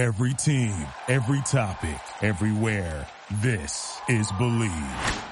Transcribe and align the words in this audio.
Every 0.00 0.32
team, 0.32 0.72
every 1.08 1.42
topic, 1.42 2.00
everywhere. 2.22 3.06
This 3.42 3.98
is 4.08 4.26
Bleav. 4.28 5.22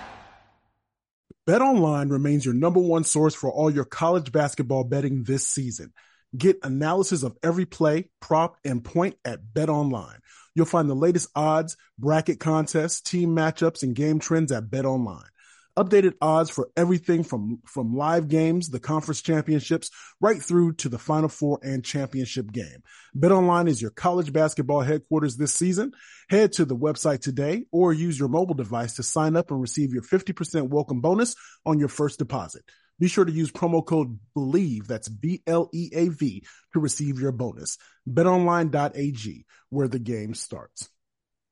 BetOnline 1.48 2.10
remains 2.10 2.44
your 2.44 2.52
number 2.52 2.78
one 2.78 3.04
source 3.04 3.34
for 3.34 3.50
all 3.50 3.70
your 3.70 3.86
college 3.86 4.30
basketball 4.30 4.84
betting 4.84 5.24
this 5.24 5.46
season. 5.46 5.94
Get 6.36 6.58
analysis 6.62 7.22
of 7.22 7.38
every 7.42 7.64
play, 7.64 8.10
prop, 8.20 8.58
and 8.62 8.84
point 8.84 9.16
at 9.24 9.40
BetOnline. 9.54 10.18
You'll 10.54 10.66
find 10.66 10.90
the 10.90 10.94
latest 10.94 11.30
odds, 11.34 11.78
bracket 11.98 12.38
contests, 12.38 13.00
team 13.00 13.34
matchups, 13.34 13.82
and 13.82 13.96
game 13.96 14.18
trends 14.18 14.52
at 14.52 14.64
BetOnline 14.64 15.30
updated 15.78 16.14
odds 16.20 16.50
for 16.50 16.68
everything 16.76 17.22
from, 17.22 17.60
from 17.64 17.94
live 17.94 18.26
games, 18.26 18.68
the 18.68 18.80
conference 18.80 19.22
championships, 19.22 19.90
right 20.20 20.42
through 20.42 20.72
to 20.72 20.88
the 20.88 20.98
final 20.98 21.28
four 21.28 21.60
and 21.62 21.84
championship 21.84 22.50
game. 22.50 22.82
BetOnline 23.16 23.68
is 23.68 23.80
your 23.80 23.92
college 23.92 24.32
basketball 24.32 24.80
headquarters 24.80 25.36
this 25.36 25.54
season. 25.54 25.92
Head 26.28 26.52
to 26.54 26.64
the 26.64 26.76
website 26.76 27.20
today 27.20 27.66
or 27.70 27.92
use 27.92 28.18
your 28.18 28.28
mobile 28.28 28.56
device 28.56 28.94
to 28.94 29.04
sign 29.04 29.36
up 29.36 29.52
and 29.52 29.60
receive 29.60 29.92
your 29.92 30.02
50% 30.02 30.68
welcome 30.68 31.00
bonus 31.00 31.36
on 31.64 31.78
your 31.78 31.88
first 31.88 32.18
deposit. 32.18 32.64
Be 32.98 33.06
sure 33.06 33.24
to 33.24 33.30
use 33.30 33.52
promo 33.52 33.86
code 33.86 34.18
BLEAV, 34.36 34.88
that's 34.88 35.08
B-L-E-A-V, 35.08 36.44
to 36.72 36.80
receive 36.80 37.20
your 37.20 37.30
bonus. 37.30 37.78
BetOnline.ag, 38.10 39.46
where 39.70 39.86
the 39.86 40.00
game 40.00 40.34
starts 40.34 40.88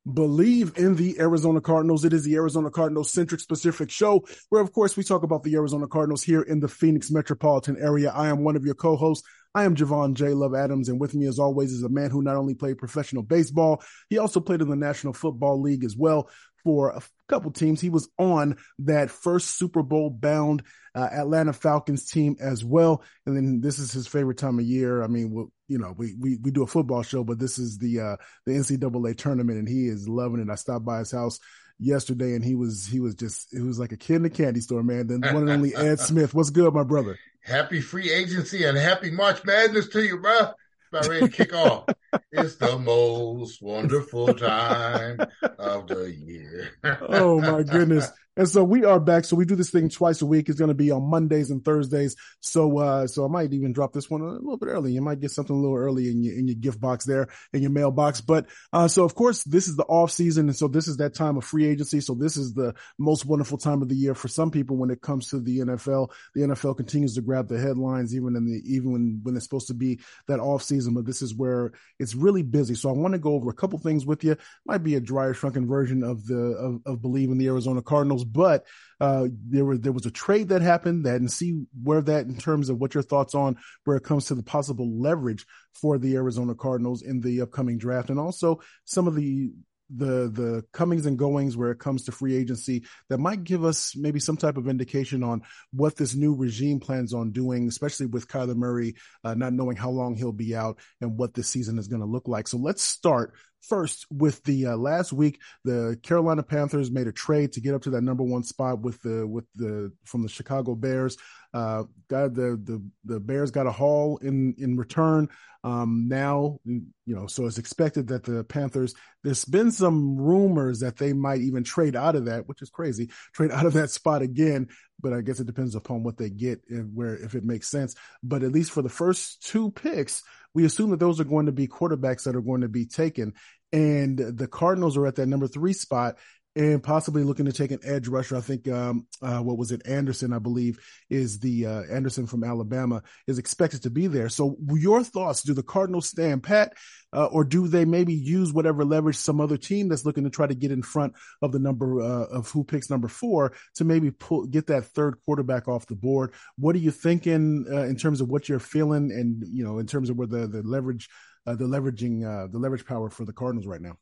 Bleav 0.07 0.79
in 0.79 0.95
the 0.95 1.19
Arizona 1.19 1.61
Cardinals. 1.61 2.05
It 2.05 2.13
is 2.13 2.25
the 2.25 2.37
Arizona 2.37 2.71
Cardinals 2.71 3.11
centric 3.11 3.41
specific 3.41 3.91
show 3.91 4.25
where, 4.51 4.63
of 4.63 4.73
course, 4.73 4.97
we 4.97 5.03
talk 5.03 5.25
about 5.25 5.43
the 5.43 5.55
Arizona 5.57 5.89
Cardinals 5.89 6.23
here 6.23 6.43
in 6.43 6.61
the 6.61 6.69
Phoenix 6.69 7.11
metropolitan 7.11 7.77
area. 7.81 8.11
I 8.11 8.29
am 8.29 8.45
one 8.45 8.55
of 8.55 8.65
your 8.65 8.77
co-hosts. 8.77 9.27
I 9.55 9.65
am 9.65 9.75
Javon 9.75 10.15
J. 10.15 10.35
Love 10.35 10.55
Adams, 10.55 10.91
and 10.91 11.01
with 11.01 11.15
me, 11.15 11.27
as 11.27 11.39
always, 11.39 11.73
is 11.73 11.83
a 11.83 11.89
man 11.89 12.11
who 12.11 12.21
not 12.23 12.37
only 12.37 12.55
played 12.55 12.77
professional 12.77 13.23
baseball, 13.23 13.83
he 14.11 14.19
also 14.19 14.39
played 14.39 14.61
in 14.61 14.69
the 14.69 14.77
National 14.77 15.15
Football 15.15 15.63
League 15.63 15.83
as 15.83 15.97
well 15.97 16.29
for 16.67 16.89
a 16.89 17.01
couple 17.29 17.53
teams. 17.53 17.81
He 17.81 17.91
was 17.91 18.09
on 18.19 18.57
that 18.81 19.09
first 19.09 19.51
Super 19.51 19.85
Bowl 19.85 20.11
bound 20.11 20.65
uh, 20.97 21.09
Atlanta 21.13 21.53
Falcons 21.53 22.11
team 22.11 22.35
as 22.41 22.65
well. 22.65 23.05
And 23.25 23.37
then 23.37 23.61
this 23.61 23.79
is 23.79 23.93
his 23.93 24.09
favorite 24.09 24.37
time 24.37 24.59
of 24.59 24.65
year. 24.65 25.01
I 25.01 25.07
mean, 25.07 25.31
we'll, 25.31 25.53
you 25.69 25.79
know, 25.79 25.95
we, 25.97 26.17
we, 26.19 26.39
we 26.43 26.51
do 26.51 26.65
a 26.65 26.67
football 26.67 27.05
show, 27.05 27.23
but 27.23 27.39
this 27.39 27.61
is 27.61 27.79
the, 27.79 28.01
uh, 28.01 28.17
the 28.47 28.55
NCAA 28.55 29.17
tournament 29.17 29.61
and 29.61 29.69
he 29.69 29.87
is 29.87 30.09
loving 30.09 30.41
it. 30.41 30.51
I 30.51 30.57
stopped 30.57 30.85
by 30.85 30.99
his 30.99 31.13
house 31.13 31.39
yesterday 31.79 32.35
and 32.35 32.45
he 32.45 32.57
was, 32.57 32.85
he 32.85 32.99
was 32.99 33.15
just, 33.15 33.55
it 33.55 33.63
was 33.63 33.79
like 33.79 33.93
a 33.93 33.97
kid 33.97 34.17
in 34.17 34.25
a 34.25 34.31
candy 34.31 34.61
store, 34.61 34.83
man. 34.83 35.07
Then 35.07 35.21
one 35.21 35.49
and 35.49 35.51
only 35.51 35.77
Ed 35.77 36.01
Smith. 36.01 36.35
What's 36.35 36.51
good, 36.51 36.75
my 36.75 36.83
brother? 36.83 37.17
Happy 37.45 37.81
free 37.81 38.11
agency 38.11 38.65
and 38.65 38.77
happy 38.77 39.13
March 39.13 39.45
Madness 39.45 39.87
to 39.91 40.03
you, 40.03 40.19
bro 40.19 40.51
about 40.97 41.09
ready 41.09 41.29
to 41.29 41.33
kick 41.33 41.55
off. 41.55 41.85
It's 42.33 42.57
the 42.57 42.79
most 42.79 43.63
wonderful 43.63 44.33
time 44.35 45.19
of 45.59 45.87
the 45.89 46.13
year. 46.13 46.71
oh 47.09 47.41
my 47.41 47.63
goodness. 47.63 48.11
And 48.37 48.47
so 48.47 48.63
we 48.63 48.85
are 48.85 49.01
back. 49.01 49.25
So 49.25 49.35
we 49.35 49.47
do 49.47 49.57
this 49.57 49.71
thing 49.71 49.89
twice 49.89 50.21
a 50.21 50.27
week. 50.27 50.51
It's 50.51 50.59
going 50.59 50.69
to 50.69 50.75
be 50.75 50.91
on 50.91 51.09
Mondays 51.09 51.51
and 51.51 51.65
Thursdays. 51.65 52.17
So, 52.41 52.79
uh, 52.79 53.07
so 53.07 53.25
I 53.25 53.29
might 53.29 53.55
even 53.55 53.73
drop 53.73 53.95
this 53.95 54.11
one 54.11 54.21
a 54.21 54.25
little 54.25 54.59
bit 54.59 54.69
early. 54.69 54.93
You 54.93 55.01
might 55.01 55.21
get 55.21 55.31
something 55.31 55.57
a 55.57 55.59
little 55.59 55.77
early 55.77 56.11
in 56.11 56.23
your, 56.23 56.35
in 56.35 56.47
your 56.47 56.57
gift 56.57 56.79
box 56.79 57.07
there 57.07 57.29
in 57.55 57.63
your 57.63 57.71
mailbox. 57.71 58.21
But, 58.21 58.47
uh, 58.75 58.89
so 58.89 59.05
of 59.05 59.15
course 59.15 59.43
this 59.45 59.69
is 59.69 59.77
the 59.77 59.85
off 59.85 60.11
season. 60.11 60.49
And 60.49 60.57
so 60.57 60.69
this 60.69 60.87
is 60.87 60.99
that 60.99 61.15
time 61.15 61.39
of 61.39 61.45
free 61.45 61.67
agency. 61.67 62.01
So 62.01 62.15
this 62.15 62.37
is 62.37 62.53
the 62.53 62.75
most 62.99 63.25
wonderful 63.25 63.57
time 63.57 63.81
of 63.81 63.89
the 63.89 63.97
year 63.97 64.15
for 64.15 64.29
some 64.29 64.51
people 64.51 64.77
when 64.77 64.91
it 64.91 65.01
comes 65.01 65.29
to 65.31 65.41
the 65.41 65.61
NFL. 65.61 66.11
The 66.35 66.43
NFL 66.43 66.77
continues 66.77 67.15
to 67.15 67.23
grab 67.23 67.49
the 67.49 67.59
headlines, 67.59 68.15
even 68.15 68.37
in 68.37 68.45
the, 68.45 68.61
even 68.67 68.93
when, 68.93 69.21
when 69.23 69.37
it's 69.37 69.47
supposed 69.47 69.69
to 69.69 69.75
be 69.75 70.01
that 70.29 70.41
off 70.41 70.63
season. 70.63 70.93
But 70.93 71.07
this 71.07 71.23
is 71.23 71.35
where 71.35 71.73
it's 71.99 72.15
really 72.15 72.43
busy. 72.43 72.75
So 72.75 72.91
I 72.91 72.93
want 72.93 73.15
to 73.15 73.19
go 73.19 73.33
over 73.33 73.49
a 73.49 73.55
couple 73.55 73.79
things 73.79 74.05
with 74.05 74.25
you. 74.25 74.37
Might 74.67 74.83
be 74.83 74.97
a 74.97 75.01
drier, 75.01 75.33
shrunken 75.33 75.67
version 75.67 76.05
of 76.05 76.27
the, 76.27 76.37
of, 76.37 76.81
of 76.85 76.99
Bleav 77.01 77.33
in 77.33 77.39
the 77.39 77.47
Arizona 77.47 77.81
Cardinals 77.81 78.26
but 78.33 78.65
uh, 79.01 79.29
there 79.49 79.65
was 79.65 79.81
there 79.81 79.93
was 79.93 80.07
a 80.07 80.11
trade 80.11 80.49
that 80.49 80.63
happened 80.63 81.07
that, 81.07 81.17
and 81.17 81.31
see 81.31 81.65
where 81.83 82.03
that 82.03 82.27
in 82.27 82.37
terms 82.37 82.69
of 82.69 82.79
what 82.79 82.95
your 82.95 83.03
thoughts 83.03 83.35
on 83.35 83.57
where 83.85 83.97
it 83.97 84.05
comes 84.05 84.27
to 84.27 84.35
the 84.35 84.43
possible 84.43 85.01
leverage 85.01 85.47
for 85.75 85.99
the 85.99 86.15
Arizona 86.17 86.55
Cardinals 86.55 87.03
in 87.03 87.21
the 87.21 87.43
upcoming 87.43 87.79
draft, 87.79 88.11
and 88.11 88.19
also 88.19 88.61
some 88.85 89.07
of 89.07 89.15
the 89.15 89.53
the 89.95 90.29
the 90.29 90.65
comings 90.73 91.07
and 91.07 91.19
goings 91.19 91.57
where 91.57 91.71
it 91.71 91.79
comes 91.79 92.05
to 92.05 92.13
free 92.13 92.35
agency 92.35 92.85
that 93.09 93.19
might 93.19 93.45
give 93.45 93.65
us 93.65 93.95
maybe 93.97 94.19
some 94.19 94.37
type 94.37 94.57
of 94.57 94.69
indication 94.69 95.23
on 95.23 95.43
what 95.73 95.97
this 95.97 96.15
new 96.15 96.35
regime 96.35 96.81
plans 96.81 97.15
on 97.15 97.31
doing, 97.31 97.69
especially 97.69 98.07
with 98.07 98.27
Kyler 98.27 98.57
Murray 98.57 98.95
uh, 99.23 99.35
not 99.35 99.53
knowing 99.53 99.77
how 99.77 99.91
long 99.91 100.17
he'll 100.17 100.33
be 100.33 100.57
out 100.57 100.79
and 101.01 101.17
what 101.17 101.35
this 101.35 101.49
season 101.49 101.79
is 101.79 101.89
going 101.89 102.01
to 102.01 102.07
look 102.07 102.27
like. 102.27 102.49
So 102.49 102.57
let's 102.57 102.83
start 102.83 103.35
First, 103.63 104.07
with 104.11 104.43
the 104.45 104.67
uh, 104.67 104.77
last 104.77 105.13
week, 105.13 105.41
the 105.65 105.99
Carolina 106.03 106.43
Panthers 106.43 106.91
made 106.91 107.09
a 107.09 107.13
trade 107.13 107.53
to 107.53 107.61
get 107.61 107.75
up 107.75 107.83
to 107.83 107.91
that 107.91 108.03
number 108.03 108.23
one 108.23 108.45
spot 108.45 108.81
with 108.81 109.01
the 109.03 109.27
with 109.27 109.47
the 109.55 109.93
from 110.05 110.23
the 110.23 110.29
Chicago 110.29 110.75
Bears. 110.75 111.17
Uh, 111.53 111.85
got 112.09 112.35
the 112.35 112.61
the 112.63 112.83
the 113.05 113.21
Bears 113.21 113.51
got 113.51 113.67
a 113.67 113.73
haul 113.73 114.19
in 114.19 114.55
in 114.59 114.77
return. 114.77 115.29
Um, 115.65 116.07
now, 116.07 116.61
you 116.65 116.85
know, 117.07 117.27
so 117.27 117.45
it's 117.47 117.59
expected 117.59 118.07
that 118.09 118.23
the 118.23 118.45
Panthers. 118.45 118.95
There's 119.25 119.45
been 119.45 119.73
some 119.73 120.17
rumors 120.17 120.79
that 120.81 120.97
they 120.97 121.13
might 121.13 121.41
even 121.41 121.65
trade 121.65 121.97
out 121.97 122.15
of 122.15 122.27
that, 122.27 122.47
which 122.47 122.63
is 122.63 122.71
crazy. 122.71 123.11
Trade 123.33 123.51
out 123.51 123.67
of 123.67 123.73
that 123.73 123.91
spot 123.91 124.23
again, 124.23 124.69
but 125.01 125.13
I 125.13 125.23
guess 125.23 125.41
it 125.41 125.47
depends 125.49 125.75
upon 125.75 126.05
what 126.05 126.19
they 126.19 126.31
get 126.31 126.61
and 126.69 126.95
where 126.95 127.17
if 127.17 127.35
it 127.35 127.43
makes 127.43 127.69
sense. 127.69 127.97
But 128.23 128.45
at 128.45 128.53
least 128.53 128.71
for 128.71 128.83
the 128.83 128.89
first 128.89 129.43
two 129.45 129.73
picks, 129.73 130.23
we 130.57 130.65
assume 130.65 130.89
that 130.89 130.99
those 130.99 131.21
are 131.21 131.25
going 131.25 131.45
to 131.47 131.53
be 131.53 131.69
quarterbacks 131.69 132.25
that 132.25 132.35
are 132.35 132.41
going 132.41 132.63
to 132.63 132.69
be 132.69 132.87
taken. 132.87 133.35
And 133.75 134.17
the 134.17 134.49
Cardinals 134.49 134.97
are 134.97 135.07
at 135.07 135.17
that 135.17 135.27
number 135.27 135.47
three 135.47 135.75
spot 135.75 136.17
and 136.57 136.83
possibly 136.83 137.23
looking 137.23 137.45
to 137.45 137.53
take 137.53 137.71
an 137.71 137.81
edge 137.85 138.09
rusher. 138.09 138.35
I 138.35 138.41
think, 138.41 138.67
um, 138.67 139.07
uh, 139.21 139.41
what 139.41 139.59
was 139.59 139.73
it? 139.73 139.87
Anderson, 139.87 140.33
I 140.33 140.39
believe, 140.39 140.79
is 141.11 141.39
the 141.39 141.67
uh, 141.67 141.83
Anderson 141.91 142.27
from 142.27 142.43
Alabama 142.43 143.03
is 143.27 143.39
expected 143.39 143.83
to 143.83 143.91
be 143.91 144.07
there. 144.07 144.31
So, 144.31 144.57
your 144.73 145.05
thoughts? 145.05 145.43
Do 145.43 145.53
the 145.53 145.63
Cardinals 145.63 146.09
stand 146.09 146.43
pat, 146.43 146.73
uh, 147.13 147.27
or 147.27 147.45
do 147.45 147.69
they 147.69 147.85
maybe 147.85 148.15
use 148.15 148.55
whatever 148.55 148.87
leverage 148.87 149.17
some 149.17 149.39
other 149.39 149.59
team 149.59 149.89
that's 149.89 150.07
looking 150.07 150.25
to 150.25 150.31
try 150.31 150.47
to 150.47 150.55
get 150.55 150.73
in 150.73 150.81
front 150.81 151.13
of 151.43 151.53
the 151.53 151.59
number 151.59 152.01
uh, 152.01 152.25
of 152.25 152.51
who 152.51 152.65
picks 152.65 152.89
number 152.89 153.09
four 153.09 153.53
to 153.75 153.85
maybe 153.85 154.11
pull 154.11 154.47
get 154.47 154.67
that 154.69 154.87
third 154.87 155.19
quarterback 155.27 155.69
off 155.69 155.87
the 155.87 155.95
board? 155.95 156.33
What 156.57 156.75
are 156.75 156.81
you 156.81 156.91
thinking 156.91 157.67
uh, 157.71 157.83
in 157.83 157.97
terms 157.97 158.23
of 158.23 158.29
what 158.29 158.49
you're 158.49 158.59
feeling, 158.59 159.13
and 159.13 159.45
you 159.47 159.63
know, 159.63 159.79
in 159.79 159.87
terms 159.87 160.09
of 160.09 160.17
where 160.17 160.27
the 160.27 160.47
the 160.47 160.63
leverage, 160.63 161.11
uh, 161.47 161.55
the 161.55 161.67
leveraging, 161.67 162.51
the 162.51 162.59
leverage 162.59 162.87
power 162.87 163.11
for 163.11 163.27
the 163.27 163.35
Cardinals 163.35 163.67
right 163.67 163.83
now? 163.83 163.99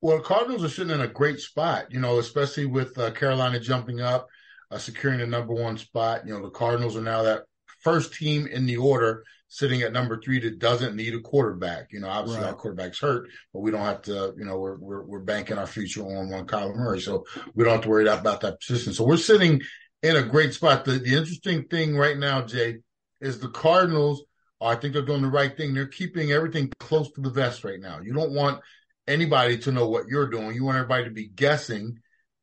Well, 0.00 0.20
Cardinals 0.20 0.64
are 0.64 0.68
sitting 0.68 0.94
in 0.94 1.00
a 1.00 1.08
great 1.08 1.40
spot, 1.40 1.90
you 1.90 2.00
know, 2.00 2.18
especially 2.18 2.66
with 2.66 2.96
uh, 2.98 3.10
Carolina 3.12 3.58
jumping 3.58 4.00
up, 4.00 4.28
uh, 4.70 4.78
securing 4.78 5.20
the 5.20 5.26
number 5.26 5.54
one 5.54 5.78
spot. 5.78 6.26
You 6.26 6.34
know, 6.34 6.42
the 6.42 6.50
Cardinals 6.50 6.96
are 6.96 7.02
now 7.02 7.22
that 7.22 7.44
first 7.80 8.14
team 8.14 8.46
in 8.46 8.66
the 8.66 8.76
order 8.76 9.24
sitting 9.48 9.82
at 9.82 9.92
number 9.92 10.20
three 10.20 10.40
that 10.40 10.58
doesn't 10.58 10.96
need 10.96 11.14
a 11.14 11.20
quarterback. 11.20 11.92
You 11.92 12.00
know, 12.00 12.08
obviously 12.08 12.42
right. 12.42 12.50
our 12.50 12.56
quarterback's 12.56 12.98
hurt, 12.98 13.28
but 13.52 13.60
we 13.60 13.70
don't 13.70 13.80
have 13.80 14.02
to, 14.02 14.34
you 14.36 14.44
know, 14.44 14.58
we're, 14.58 14.76
we're, 14.76 15.02
we're 15.04 15.20
banking 15.20 15.56
our 15.56 15.66
future 15.66 16.02
on 16.02 16.30
one 16.30 16.46
Kyler 16.46 16.74
Murray. 16.74 17.00
So 17.00 17.24
we 17.54 17.64
don't 17.64 17.74
have 17.74 17.82
to 17.82 17.88
worry 17.88 18.06
about 18.06 18.40
that 18.40 18.60
position. 18.60 18.92
So 18.92 19.04
we're 19.04 19.16
sitting 19.16 19.62
in 20.02 20.16
a 20.16 20.22
great 20.22 20.52
spot. 20.52 20.84
The, 20.84 20.92
the 20.92 21.14
interesting 21.14 21.64
thing 21.68 21.96
right 21.96 22.18
now, 22.18 22.42
Jay, 22.42 22.78
is 23.20 23.38
the 23.38 23.48
Cardinals, 23.48 24.24
I 24.60 24.74
think 24.74 24.92
they're 24.92 25.02
doing 25.02 25.22
the 25.22 25.28
right 25.28 25.56
thing. 25.56 25.74
They're 25.74 25.86
keeping 25.86 26.32
everything 26.32 26.72
close 26.80 27.10
to 27.12 27.20
the 27.20 27.30
vest 27.30 27.64
right 27.64 27.80
now. 27.80 28.00
You 28.00 28.12
don't 28.12 28.32
want 28.32 28.60
anybody 29.06 29.58
to 29.58 29.72
know 29.72 29.88
what 29.88 30.08
you're 30.08 30.30
doing. 30.30 30.54
You 30.54 30.64
want 30.64 30.78
everybody 30.78 31.04
to 31.04 31.10
be 31.10 31.28
guessing. 31.28 31.98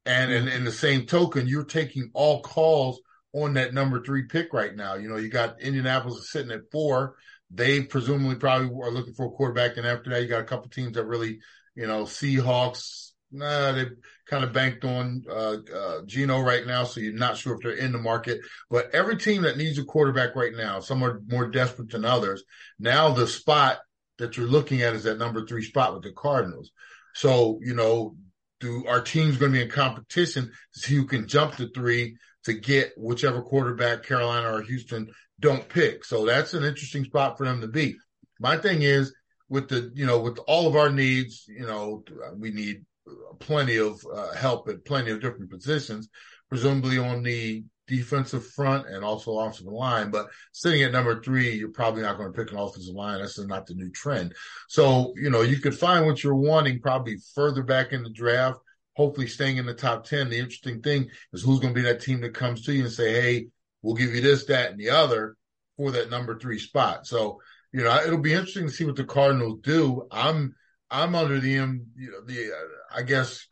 And 0.05 0.31
in, 0.31 0.47
in 0.47 0.65
the 0.65 0.71
same 0.71 1.05
token, 1.05 1.47
you're 1.47 1.63
taking 1.63 2.11
all 2.13 2.41
calls 2.41 2.99
on 3.33 3.53
that 3.53 3.73
number 3.73 4.03
three 4.03 4.23
pick 4.23 4.53
right 4.53 4.75
now. 4.75 4.95
You 4.95 5.09
know, 5.09 5.17
you 5.17 5.29
got 5.29 5.61
Indianapolis 5.61 6.29
sitting 6.29 6.51
at 6.51 6.71
four. 6.71 7.15
They 7.49 7.83
presumably 7.83 8.35
probably 8.35 8.67
are 8.67 8.91
looking 8.91 9.13
for 9.13 9.27
a 9.27 9.31
quarterback. 9.31 9.77
And 9.77 9.87
after 9.87 10.09
that, 10.09 10.21
you 10.21 10.27
got 10.27 10.41
a 10.41 10.45
couple 10.45 10.69
teams 10.69 10.93
that 10.93 11.05
really, 11.05 11.39
you 11.75 11.87
know, 11.87 12.03
Seahawks, 12.03 13.11
nah, 13.31 13.71
they 13.71 13.85
kind 14.27 14.43
of 14.43 14.53
banked 14.53 14.83
on 14.85 15.23
uh, 15.29 15.57
uh, 15.73 16.01
Geno 16.05 16.39
right 16.39 16.65
now, 16.65 16.83
so 16.83 16.99
you're 16.99 17.13
not 17.13 17.37
sure 17.37 17.55
if 17.55 17.61
they're 17.61 17.71
in 17.71 17.91
the 17.91 17.97
market. 17.97 18.41
But 18.69 18.93
every 18.93 19.17
team 19.17 19.43
that 19.43 19.57
needs 19.57 19.77
a 19.77 19.83
quarterback 19.83 20.35
right 20.35 20.53
now, 20.53 20.79
some 20.79 21.03
are 21.03 21.21
more 21.27 21.47
desperate 21.47 21.91
than 21.91 22.05
others. 22.05 22.43
Now 22.79 23.11
the 23.11 23.27
spot 23.27 23.79
that 24.19 24.37
you're 24.37 24.47
looking 24.47 24.81
at 24.81 24.93
is 24.93 25.03
that 25.03 25.17
number 25.17 25.45
three 25.45 25.63
spot 25.63 25.93
with 25.93 26.03
the 26.03 26.11
Cardinals. 26.11 26.71
So, 27.15 27.59
you 27.61 27.73
know, 27.73 28.15
do 28.59 28.85
our 28.87 29.01
teams 29.01 29.37
going 29.37 29.51
to 29.51 29.57
be 29.57 29.63
in 29.63 29.69
competition 29.69 30.51
to 30.73 30.79
see 30.79 30.95
who 30.95 31.05
can 31.05 31.27
jump 31.27 31.55
to 31.55 31.69
three 31.69 32.17
to 32.45 32.53
get 32.53 32.93
whichever 32.97 33.41
quarterback 33.41 34.03
Carolina 34.03 34.51
or 34.53 34.61
Houston 34.61 35.09
don't 35.39 35.67
pick? 35.67 36.05
So 36.05 36.25
that's 36.25 36.53
an 36.53 36.63
interesting 36.63 37.05
spot 37.05 37.37
for 37.37 37.45
them 37.45 37.61
to 37.61 37.67
be. 37.67 37.95
My 38.39 38.57
thing 38.57 38.81
is 38.81 39.13
with 39.49 39.69
the, 39.69 39.91
you 39.93 40.05
know, 40.05 40.19
with 40.19 40.39
all 40.47 40.67
of 40.67 40.75
our 40.75 40.89
needs, 40.89 41.45
you 41.47 41.65
know, 41.65 42.03
we 42.35 42.51
need 42.51 42.85
plenty 43.39 43.77
of 43.77 43.99
uh, 44.13 44.33
help 44.33 44.69
at 44.69 44.85
plenty 44.85 45.11
of 45.11 45.21
different 45.21 45.51
positions, 45.51 46.07
presumably 46.49 46.97
on 46.97 47.23
the 47.23 47.63
defensive 47.87 48.45
front 48.47 48.87
and 48.87 49.03
also 49.03 49.37
offensive 49.37 49.67
line. 49.67 50.09
But 50.09 50.27
sitting 50.51 50.83
at 50.83 50.91
number 50.91 51.21
three, 51.21 51.55
you're 51.55 51.69
probably 51.69 52.01
not 52.01 52.17
going 52.17 52.31
to 52.31 52.37
pick 52.37 52.51
an 52.51 52.57
offensive 52.57 52.95
line. 52.95 53.19
That's 53.19 53.39
not 53.39 53.65
the 53.65 53.75
new 53.75 53.89
trend. 53.89 54.33
So, 54.67 55.13
you 55.15 55.29
know, 55.29 55.41
you 55.41 55.59
could 55.59 55.77
find 55.77 56.05
what 56.05 56.23
you're 56.23 56.35
wanting 56.35 56.79
probably 56.79 57.17
further 57.35 57.63
back 57.63 57.91
in 57.91 58.03
the 58.03 58.09
draft, 58.09 58.59
hopefully 58.95 59.27
staying 59.27 59.57
in 59.57 59.65
the 59.65 59.73
top 59.73 60.05
10. 60.05 60.29
The 60.29 60.39
interesting 60.39 60.81
thing 60.81 61.09
is 61.33 61.43
who's 61.43 61.59
going 61.59 61.73
to 61.73 61.79
be 61.79 61.87
that 61.87 62.01
team 62.01 62.21
that 62.21 62.33
comes 62.33 62.63
to 62.65 62.73
you 62.73 62.83
and 62.83 62.91
say, 62.91 63.21
Hey, 63.21 63.47
we'll 63.81 63.95
give 63.95 64.13
you 64.15 64.21
this, 64.21 64.45
that, 64.45 64.71
and 64.71 64.79
the 64.79 64.89
other 64.89 65.35
for 65.77 65.91
that 65.91 66.09
number 66.09 66.37
three 66.37 66.59
spot. 66.59 67.05
So, 67.05 67.41
you 67.71 67.83
know, 67.83 67.95
it'll 68.05 68.19
be 68.19 68.33
interesting 68.33 68.67
to 68.67 68.73
see 68.73 68.85
what 68.85 68.95
the 68.95 69.03
Cardinals 69.03 69.59
do. 69.61 70.07
I'm, 70.11 70.55
I'm 70.89 71.15
under 71.15 71.39
the, 71.39 71.49
you 71.49 71.85
know, 71.97 72.21
the, 72.25 72.53
uh, 72.53 72.97
I 72.97 73.01
guess, 73.01 73.47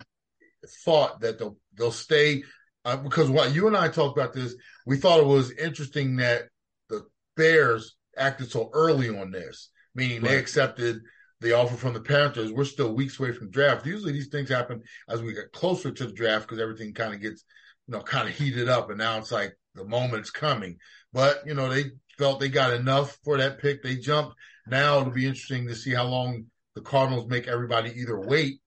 thought 0.85 1.21
that 1.21 1.39
they'll, 1.39 1.57
they'll 1.75 1.91
stay 1.91 2.43
uh, 2.85 2.97
because 2.97 3.29
what 3.29 3.53
you 3.53 3.67
and 3.67 3.77
I 3.77 3.87
talked 3.89 4.17
about 4.17 4.33
this, 4.33 4.55
we 4.85 4.97
thought 4.97 5.19
it 5.19 5.25
was 5.25 5.51
interesting 5.51 6.17
that 6.17 6.43
the 6.89 7.03
Bears 7.37 7.95
acted 8.17 8.51
so 8.51 8.69
early 8.73 9.09
on 9.09 9.31
this, 9.31 9.69
meaning 9.93 10.21
right. 10.21 10.31
they 10.31 10.37
accepted 10.37 11.01
the 11.41 11.53
offer 11.53 11.75
from 11.75 11.93
the 11.93 12.01
Panthers. 12.01 12.51
We're 12.51 12.65
still 12.65 12.93
weeks 12.93 13.19
away 13.19 13.33
from 13.33 13.51
draft. 13.51 13.85
Usually 13.85 14.13
these 14.13 14.29
things 14.29 14.49
happen 14.49 14.81
as 15.09 15.21
we 15.21 15.33
get 15.33 15.51
closer 15.51 15.91
to 15.91 16.05
the 16.05 16.13
draft 16.13 16.47
because 16.47 16.61
everything 16.61 16.93
kind 16.93 17.13
of 17.13 17.21
gets, 17.21 17.43
you 17.87 17.93
know, 17.93 18.01
kind 18.01 18.27
of 18.27 18.35
heated 18.35 18.69
up. 18.69 18.89
And 18.89 18.99
now 18.99 19.17
it's 19.17 19.31
like 19.31 19.55
the 19.75 19.85
moment's 19.85 20.29
coming. 20.29 20.77
But, 21.13 21.41
you 21.45 21.53
know, 21.53 21.69
they 21.69 21.85
felt 22.17 22.39
they 22.39 22.49
got 22.49 22.73
enough 22.73 23.17
for 23.23 23.37
that 23.37 23.59
pick. 23.59 23.81
They 23.81 23.95
jumped. 23.95 24.35
Now 24.67 24.99
it'll 24.99 25.11
be 25.11 25.25
interesting 25.25 25.67
to 25.67 25.75
see 25.75 25.93
how 25.93 26.05
long 26.05 26.45
the 26.75 26.81
Cardinals 26.81 27.27
make 27.27 27.47
everybody 27.47 27.91
either 27.91 28.19
wait 28.19 28.61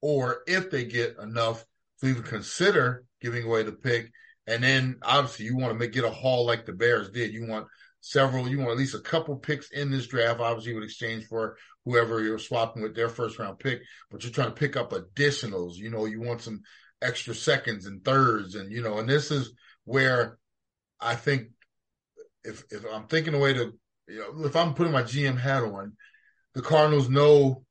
or 0.00 0.42
if 0.46 0.70
they 0.70 0.84
get 0.84 1.16
enough 1.18 1.64
to 2.00 2.06
even 2.06 2.22
consider 2.22 3.04
giving 3.20 3.44
away 3.44 3.62
the 3.62 3.72
pick. 3.72 4.10
And 4.46 4.62
then 4.62 4.96
obviously 5.02 5.46
you 5.46 5.56
want 5.56 5.72
to 5.72 5.78
make 5.78 5.92
get 5.92 6.04
a 6.04 6.10
haul 6.10 6.46
like 6.46 6.64
the 6.64 6.72
Bears 6.72 7.10
did. 7.10 7.32
You 7.32 7.46
want 7.46 7.66
several, 8.00 8.48
you 8.48 8.58
want 8.58 8.70
at 8.70 8.78
least 8.78 8.94
a 8.94 9.00
couple 9.00 9.36
picks 9.36 9.70
in 9.70 9.90
this 9.90 10.06
draft, 10.06 10.40
obviously 10.40 10.74
with 10.74 10.84
exchange 10.84 11.26
for 11.26 11.56
whoever 11.84 12.22
you're 12.22 12.38
swapping 12.38 12.82
with 12.82 12.94
their 12.94 13.08
first 13.08 13.38
round 13.38 13.58
pick, 13.58 13.82
but 14.10 14.22
you're 14.22 14.32
trying 14.32 14.48
to 14.48 14.54
pick 14.54 14.76
up 14.76 14.92
additionals. 14.92 15.74
You 15.74 15.90
know, 15.90 16.06
you 16.06 16.20
want 16.20 16.42
some 16.42 16.62
extra 17.02 17.34
seconds 17.34 17.86
and 17.86 18.04
thirds 18.04 18.54
and, 18.54 18.72
you 18.72 18.82
know, 18.82 18.98
and 18.98 19.08
this 19.08 19.30
is 19.30 19.52
where 19.84 20.38
I 21.00 21.14
think 21.14 21.48
if, 22.44 22.64
if 22.70 22.84
I'm 22.90 23.06
thinking 23.06 23.34
a 23.34 23.38
way 23.38 23.52
to, 23.54 23.72
you 24.08 24.18
know, 24.18 24.46
if 24.46 24.56
I'm 24.56 24.74
putting 24.74 24.92
my 24.92 25.02
GM 25.02 25.38
hat 25.38 25.62
on, 25.62 25.92
the 26.54 26.62
Cardinals 26.62 27.08
know 27.08 27.64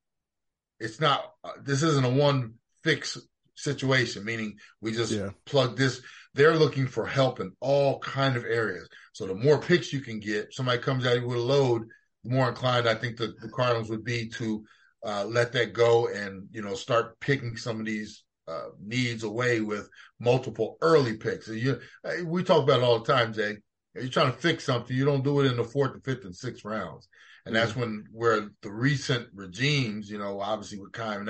it's 0.79 0.99
not, 0.99 1.23
uh, 1.43 1.51
this 1.63 1.83
isn't 1.83 2.05
a 2.05 2.09
one 2.09 2.55
fix 2.83 3.17
situation, 3.57 4.23
meaning 4.23 4.55
we 4.81 4.91
just 4.91 5.11
yeah. 5.11 5.29
plug 5.45 5.77
this. 5.77 6.01
They're 6.33 6.55
looking 6.55 6.87
for 6.87 7.05
help 7.05 7.39
in 7.39 7.51
all 7.59 7.99
kind 7.99 8.37
of 8.37 8.45
areas. 8.45 8.87
So 9.13 9.25
the 9.25 9.35
more 9.35 9.59
picks 9.59 9.91
you 9.91 10.01
can 10.01 10.19
get, 10.19 10.53
somebody 10.53 10.79
comes 10.79 11.05
at 11.05 11.19
you 11.19 11.27
with 11.27 11.37
a 11.37 11.41
load, 11.41 11.87
the 12.23 12.29
more 12.29 12.49
inclined 12.49 12.87
I 12.87 12.95
think 12.95 13.17
the, 13.17 13.33
the 13.41 13.49
Cardinals 13.49 13.89
would 13.89 14.03
be 14.03 14.29
to 14.29 14.63
uh, 15.05 15.25
let 15.25 15.53
that 15.53 15.73
go 15.73 16.07
and 16.07 16.47
you 16.51 16.61
know 16.61 16.75
start 16.75 17.19
picking 17.19 17.55
some 17.55 17.79
of 17.79 17.85
these 17.85 18.23
uh, 18.47 18.69
needs 18.81 19.23
away 19.23 19.61
with 19.61 19.89
multiple 20.19 20.77
early 20.81 21.17
picks. 21.17 21.47
You, 21.47 21.79
we 22.25 22.43
talk 22.43 22.63
about 22.63 22.79
it 22.79 22.83
all 22.83 22.99
the 22.99 23.13
time, 23.13 23.33
Jay. 23.33 23.57
You're 23.95 24.09
trying 24.09 24.31
to 24.31 24.37
fix 24.37 24.63
something, 24.63 24.95
you 24.95 25.05
don't 25.05 25.23
do 25.23 25.39
it 25.41 25.47
in 25.47 25.57
the 25.57 25.63
fourth 25.63 25.93
and 25.93 26.03
fifth 26.03 26.23
and 26.23 26.35
sixth 26.35 26.63
rounds. 26.63 27.07
And 27.47 27.55
that's 27.55 27.71
mm-hmm. 27.71 27.79
when 27.79 28.05
where 28.11 28.49
the 28.61 28.71
recent 28.71 29.29
regimes, 29.33 30.09
you 30.09 30.17
know, 30.19 30.39
obviously 30.39 30.79
with 30.79 30.91
Kyle, 30.91 31.23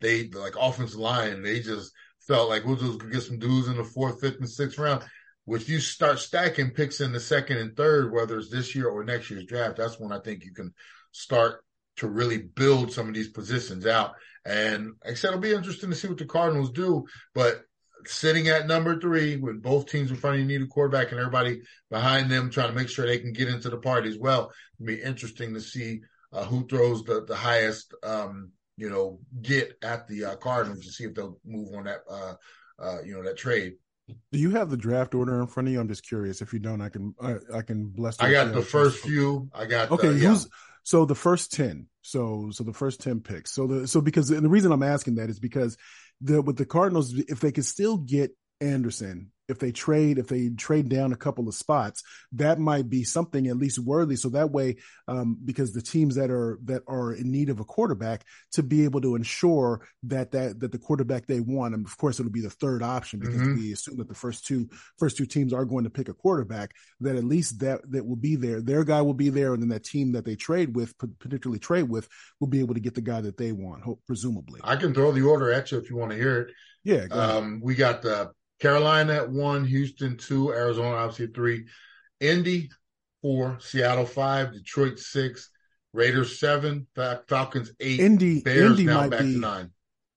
they 0.00 0.28
like 0.28 0.54
offensive 0.58 0.98
line, 0.98 1.42
they 1.42 1.60
just 1.60 1.92
felt 2.26 2.48
like 2.48 2.64
we'll 2.64 2.76
just 2.76 3.10
get 3.10 3.22
some 3.22 3.38
dudes 3.38 3.68
in 3.68 3.76
the 3.76 3.84
fourth, 3.84 4.20
fifth, 4.20 4.38
and 4.38 4.48
sixth 4.48 4.78
round. 4.78 5.02
Which 5.44 5.68
you 5.68 5.80
start 5.80 6.20
stacking 6.20 6.70
picks 6.70 7.00
in 7.00 7.10
the 7.10 7.18
second 7.18 7.58
and 7.58 7.76
third, 7.76 8.12
whether 8.12 8.38
it's 8.38 8.48
this 8.48 8.76
year 8.76 8.88
or 8.88 9.02
next 9.02 9.28
year's 9.28 9.44
draft, 9.44 9.76
that's 9.76 9.98
when 9.98 10.12
I 10.12 10.20
think 10.20 10.44
you 10.44 10.52
can 10.52 10.72
start 11.10 11.64
to 11.96 12.08
really 12.08 12.38
build 12.38 12.92
some 12.92 13.08
of 13.08 13.14
these 13.14 13.28
positions 13.28 13.84
out. 13.84 14.12
And 14.44 14.92
like 15.04 15.12
I 15.12 15.14
said, 15.14 15.28
it'll 15.28 15.40
be 15.40 15.52
interesting 15.52 15.90
to 15.90 15.96
see 15.96 16.06
what 16.06 16.18
the 16.18 16.26
Cardinals 16.26 16.70
do. 16.70 17.06
But 17.34 17.62
sitting 18.08 18.48
at 18.48 18.66
number 18.66 18.98
three 19.00 19.36
with 19.36 19.62
both 19.62 19.90
teams 19.90 20.10
in 20.10 20.16
front 20.16 20.34
of 20.34 20.40
you 20.40 20.46
need 20.46 20.62
a 20.62 20.66
quarterback 20.66 21.10
and 21.10 21.20
everybody 21.20 21.62
behind 21.90 22.30
them 22.30 22.50
trying 22.50 22.68
to 22.68 22.74
make 22.74 22.88
sure 22.88 23.06
they 23.06 23.18
can 23.18 23.32
get 23.32 23.48
into 23.48 23.70
the 23.70 23.76
party 23.76 24.08
as 24.08 24.18
well. 24.18 24.52
It'll 24.78 24.86
be 24.86 25.00
interesting 25.02 25.54
to 25.54 25.60
see 25.60 26.00
uh, 26.32 26.44
who 26.44 26.66
throws 26.66 27.04
the, 27.04 27.24
the 27.24 27.36
highest, 27.36 27.94
um, 28.02 28.50
you 28.76 28.90
know, 28.90 29.20
get 29.40 29.76
at 29.82 30.08
the 30.08 30.24
uh, 30.24 30.36
Cardinals 30.36 30.84
to 30.84 30.92
see 30.92 31.04
if 31.04 31.14
they'll 31.14 31.38
move 31.44 31.74
on 31.74 31.84
that, 31.84 32.00
uh, 32.10 32.34
uh, 32.78 33.02
you 33.04 33.14
know, 33.14 33.22
that 33.22 33.36
trade. 33.36 33.74
Do 34.30 34.38
you 34.38 34.50
have 34.50 34.70
the 34.70 34.76
draft 34.76 35.14
order 35.14 35.40
in 35.40 35.46
front 35.46 35.68
of 35.68 35.72
you? 35.72 35.80
I'm 35.80 35.88
just 35.88 36.06
curious. 36.06 36.42
If 36.42 36.52
you 36.52 36.58
don't, 36.58 36.80
I 36.80 36.88
can 36.88 37.14
I, 37.20 37.36
I 37.54 37.62
can 37.62 37.86
bless. 37.86 38.20
I 38.20 38.30
got 38.30 38.52
the 38.52 38.62
first 38.62 38.98
few. 38.98 39.48
I 39.54 39.66
got 39.66 39.90
okay. 39.90 40.08
The, 40.08 40.18
yeah. 40.18 40.38
so 40.82 41.04
the 41.04 41.14
first 41.14 41.52
ten. 41.52 41.86
So 42.02 42.50
so 42.50 42.64
the 42.64 42.72
first 42.72 43.00
ten 43.00 43.20
picks. 43.20 43.52
So 43.52 43.66
the 43.66 43.88
so 43.88 44.00
because 44.00 44.30
and 44.30 44.44
the 44.44 44.48
reason 44.50 44.72
I'm 44.72 44.82
asking 44.82 45.14
that 45.16 45.30
is 45.30 45.38
because 45.38 45.76
the 46.22 46.40
with 46.42 46.56
the 46.56 46.66
Cardinals, 46.66 47.12
if 47.14 47.40
they 47.40 47.52
could 47.52 47.64
still 47.64 47.96
get 47.96 48.36
Anderson 48.60 49.32
if 49.52 49.60
they 49.60 49.70
trade 49.70 50.18
if 50.18 50.26
they 50.26 50.48
trade 50.50 50.88
down 50.88 51.12
a 51.12 51.16
couple 51.16 51.46
of 51.46 51.54
spots 51.54 52.02
that 52.32 52.58
might 52.58 52.88
be 52.88 53.04
something 53.04 53.46
at 53.46 53.56
least 53.56 53.78
worthy. 53.78 54.16
So 54.16 54.30
that 54.30 54.50
way 54.50 54.76
um, 55.06 55.38
because 55.44 55.72
the 55.72 55.82
teams 55.82 56.14
that 56.16 56.30
are 56.30 56.58
that 56.64 56.82
are 56.88 57.12
in 57.12 57.30
need 57.30 57.50
of 57.50 57.60
a 57.60 57.64
quarterback 57.64 58.24
to 58.52 58.62
be 58.62 58.84
able 58.84 59.00
to 59.02 59.14
ensure 59.14 59.86
that 60.04 60.32
that 60.32 60.60
that 60.60 60.72
the 60.72 60.78
quarterback 60.78 61.26
they 61.26 61.40
want 61.40 61.74
and 61.74 61.86
of 61.86 61.96
course 61.98 62.18
it'll 62.18 62.32
be 62.32 62.40
the 62.40 62.50
third 62.50 62.82
option 62.82 63.20
because 63.20 63.36
mm-hmm. 63.36 63.56
we 63.56 63.72
assume 63.72 63.98
that 63.98 64.08
the 64.08 64.14
first 64.14 64.46
two 64.46 64.68
first 64.98 65.16
two 65.16 65.26
teams 65.26 65.52
are 65.52 65.64
going 65.64 65.84
to 65.84 65.90
pick 65.90 66.08
a 66.08 66.14
quarterback 66.14 66.74
that 67.00 67.16
at 67.16 67.24
least 67.24 67.60
that 67.60 67.80
that 67.90 68.06
will 68.06 68.16
be 68.16 68.36
there. 68.36 68.60
Their 68.60 68.84
guy 68.84 69.02
will 69.02 69.14
be 69.14 69.28
there 69.28 69.52
and 69.52 69.62
then 69.62 69.68
that 69.70 69.84
team 69.84 70.12
that 70.12 70.24
they 70.24 70.36
trade 70.36 70.74
with 70.74 70.96
particularly 70.98 71.60
trade 71.60 71.88
with 71.88 72.08
will 72.40 72.48
be 72.48 72.60
able 72.60 72.74
to 72.74 72.80
get 72.80 72.94
the 72.94 73.00
guy 73.00 73.20
that 73.20 73.36
they 73.36 73.52
want 73.52 73.82
presumably. 74.06 74.60
I 74.64 74.76
can 74.76 74.94
throw 74.94 75.12
the 75.12 75.22
order 75.22 75.52
at 75.52 75.70
you 75.70 75.78
if 75.78 75.90
you 75.90 75.96
want 75.96 76.12
to 76.12 76.16
hear 76.16 76.40
it. 76.42 76.54
Yeah 76.84 77.06
um, 77.10 77.60
we 77.62 77.74
got 77.74 78.02
the 78.02 78.32
Carolina 78.62 79.14
at 79.14 79.28
one, 79.28 79.64
Houston 79.64 80.16
two, 80.16 80.52
Arizona 80.52 80.94
obviously 80.94 81.34
three, 81.34 81.66
Indy 82.20 82.70
four, 83.20 83.58
Seattle 83.60 84.06
five, 84.06 84.52
Detroit 84.52 85.00
six, 85.00 85.50
Raiders 85.92 86.38
seven, 86.38 86.86
Falcons 86.94 87.72
eight, 87.80 87.98
Indy, 87.98 88.40
Bears 88.40 88.70
Indy 88.70 88.84
now 88.84 89.08
back 89.08 89.22
be, 89.22 89.32
to 89.32 89.38
nine. 89.40 89.70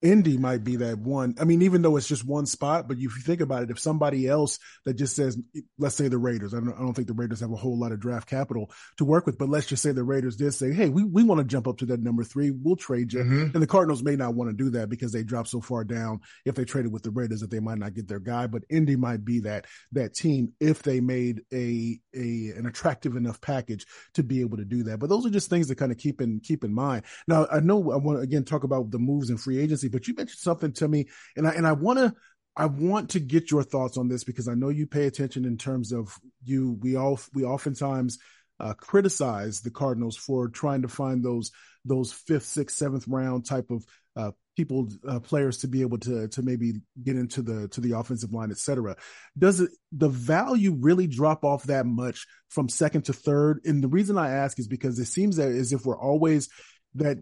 Indy 0.06 0.38
might 0.38 0.64
be 0.64 0.76
that 0.78 1.00
one. 1.00 1.34
I 1.42 1.46
mean, 1.46 1.64
even 1.64 1.82
though 1.82 1.98
it's 1.98 2.08
just 2.08 2.24
one 2.24 2.46
spot, 2.46 2.88
but 2.88 2.98
if 2.98 3.02
you 3.02 3.10
think 3.10 3.42
about 3.42 3.64
it, 3.64 3.72
if 3.72 3.80
somebody 3.80 4.28
else 4.28 4.60
that 4.86 4.94
just 4.94 5.16
says, 5.16 5.36
let's 5.80 5.96
say 5.96 6.10
the 6.10 6.20
Raiders, 6.20 6.54
I 6.54 6.60
don't, 6.60 6.74
I 6.74 6.80
don't 6.80 6.94
think 6.94 7.08
the 7.08 7.16
Raiders 7.16 7.40
have 7.40 7.52
a 7.52 7.56
whole 7.56 7.80
lot 7.80 7.92
of 7.92 8.00
draft 8.00 8.30
capital 8.30 8.70
to 8.98 9.06
work 9.06 9.26
with, 9.26 9.40
but 9.40 9.50
let's 9.50 9.66
just 9.66 9.82
say 9.82 9.92
the 9.92 10.04
Raiders 10.04 10.36
did 10.36 10.54
say, 10.54 10.72
Hey, 10.72 10.90
we, 10.90 11.04
we 11.04 11.24
want 11.24 11.40
to 11.40 11.46
jump 11.46 11.68
up 11.68 11.78
to 11.80 11.88
that 11.88 12.04
number 12.04 12.24
three. 12.24 12.52
We'll 12.52 12.76
trade 12.76 13.14
you. 13.14 13.22
Mm-hmm. 13.22 13.56
And 13.56 13.64
the 13.64 13.68
Cardinals 13.68 14.04
may 14.04 14.16
not 14.16 14.36
want 14.36 14.52
to 14.52 14.56
do 14.56 14.70
that 14.72 14.90
because 14.90 15.12
they 15.12 15.24
dropped 15.24 15.50
so 15.50 15.60
far 15.60 15.84
down 15.84 16.20
if 16.46 16.54
they 16.54 16.66
traded 16.66 16.94
with 16.94 17.02
the 17.02 17.10
Raiders 17.10 17.42
that 17.42 17.50
they 17.50 17.60
might 17.60 17.80
not 17.80 17.96
get 17.96 18.08
their 18.08 18.20
guy, 18.20 18.46
but 18.46 18.64
Indy 18.70 18.96
might 18.96 19.26
be 19.26 19.40
that, 19.40 19.66
that 19.94 20.14
team 20.14 20.54
if 20.60 20.84
they 20.84 21.00
made 21.00 21.42
a, 21.52 22.00
a, 22.14 22.52
an 22.56 22.68
attractive 22.68 23.16
enough 23.16 23.42
package 23.42 23.88
to 24.14 24.22
be 24.22 24.42
able 24.42 24.58
to 24.58 24.66
do 24.66 24.84
that. 24.84 25.00
But 25.00 25.10
those 25.10 25.26
are 25.26 25.32
just 25.32 25.50
things 25.50 25.68
to 25.70 25.76
kind 25.76 25.92
of 25.92 25.98
keep 25.98 26.22
in, 26.22 26.42
keep 26.42 26.64
in 26.64 26.74
mind. 26.74 27.06
Now, 27.28 27.48
I 27.52 27.60
know 27.60 27.92
I 27.92 27.98
want 27.98 28.20
to 28.20 28.24
again 28.24 28.44
talk 28.44 28.64
about 28.64 28.92
the 28.92 29.00
moves 29.00 29.32
in 29.32 29.38
free 29.38 29.60
agency, 29.60 29.90
but 29.96 30.10
you 30.10 30.14
mentioned 30.14 30.40
something 30.40 30.74
to 30.74 30.90
me, 30.90 31.08
and 31.38 31.48
I 31.48 31.52
and 31.52 31.66
I 31.66 31.72
want 31.72 32.00
to 32.00 32.14
I 32.58 32.66
want 32.66 33.12
to 33.12 33.22
get 33.22 33.50
your 33.50 33.64
thoughts 33.64 33.98
on 33.98 34.10
this 34.10 34.26
because 34.26 34.50
I 34.50 34.56
know 34.56 34.68
you 34.68 34.88
pay 34.88 35.06
attention 35.06 35.46
in 35.46 35.58
terms 35.58 35.94
of 35.94 36.20
you. 36.44 36.78
We 36.82 36.98
all 36.98 37.18
we 37.34 37.46
oftentimes 37.46 38.20
uh, 38.60 38.74
criticize 38.74 39.62
the 39.62 39.72
Cardinals 39.72 40.18
for 40.18 40.50
trying 40.50 40.82
to 40.82 40.90
find 40.90 41.24
those 41.24 41.52
those 41.86 42.12
fifth, 42.12 42.44
sixth, 42.44 42.76
seventh 42.76 43.08
round 43.08 43.46
type 43.46 43.72
of 43.72 43.86
uh, 44.18 44.32
people 44.58 44.90
uh, 45.08 45.22
players 45.22 45.60
to 45.60 45.70
be 45.70 45.80
able 45.80 46.00
to 46.00 46.28
to 46.28 46.42
maybe 46.42 46.74
get 47.02 47.16
into 47.16 47.42
the 47.42 47.70
to 47.70 47.80
the 47.80 47.94
offensive 47.94 48.34
line, 48.34 48.52
etc. 48.52 48.98
Does 49.38 49.62
it 49.62 49.72
the 49.94 50.10
value 50.10 50.76
really 50.78 51.08
drop 51.08 51.46
off 51.46 51.64
that 51.64 51.86
much 51.86 52.28
from 52.50 52.68
second 52.68 53.04
to 53.04 53.14
third? 53.14 53.62
And 53.64 53.82
the 53.82 53.88
reason 53.88 54.18
I 54.18 54.32
ask 54.32 54.60
is 54.60 54.68
because 54.68 55.00
it 55.00 55.06
seems 55.06 55.38
that 55.38 55.48
as 55.48 55.72
if 55.72 55.86
we're 55.86 55.98
always 55.98 56.50
that 56.96 57.18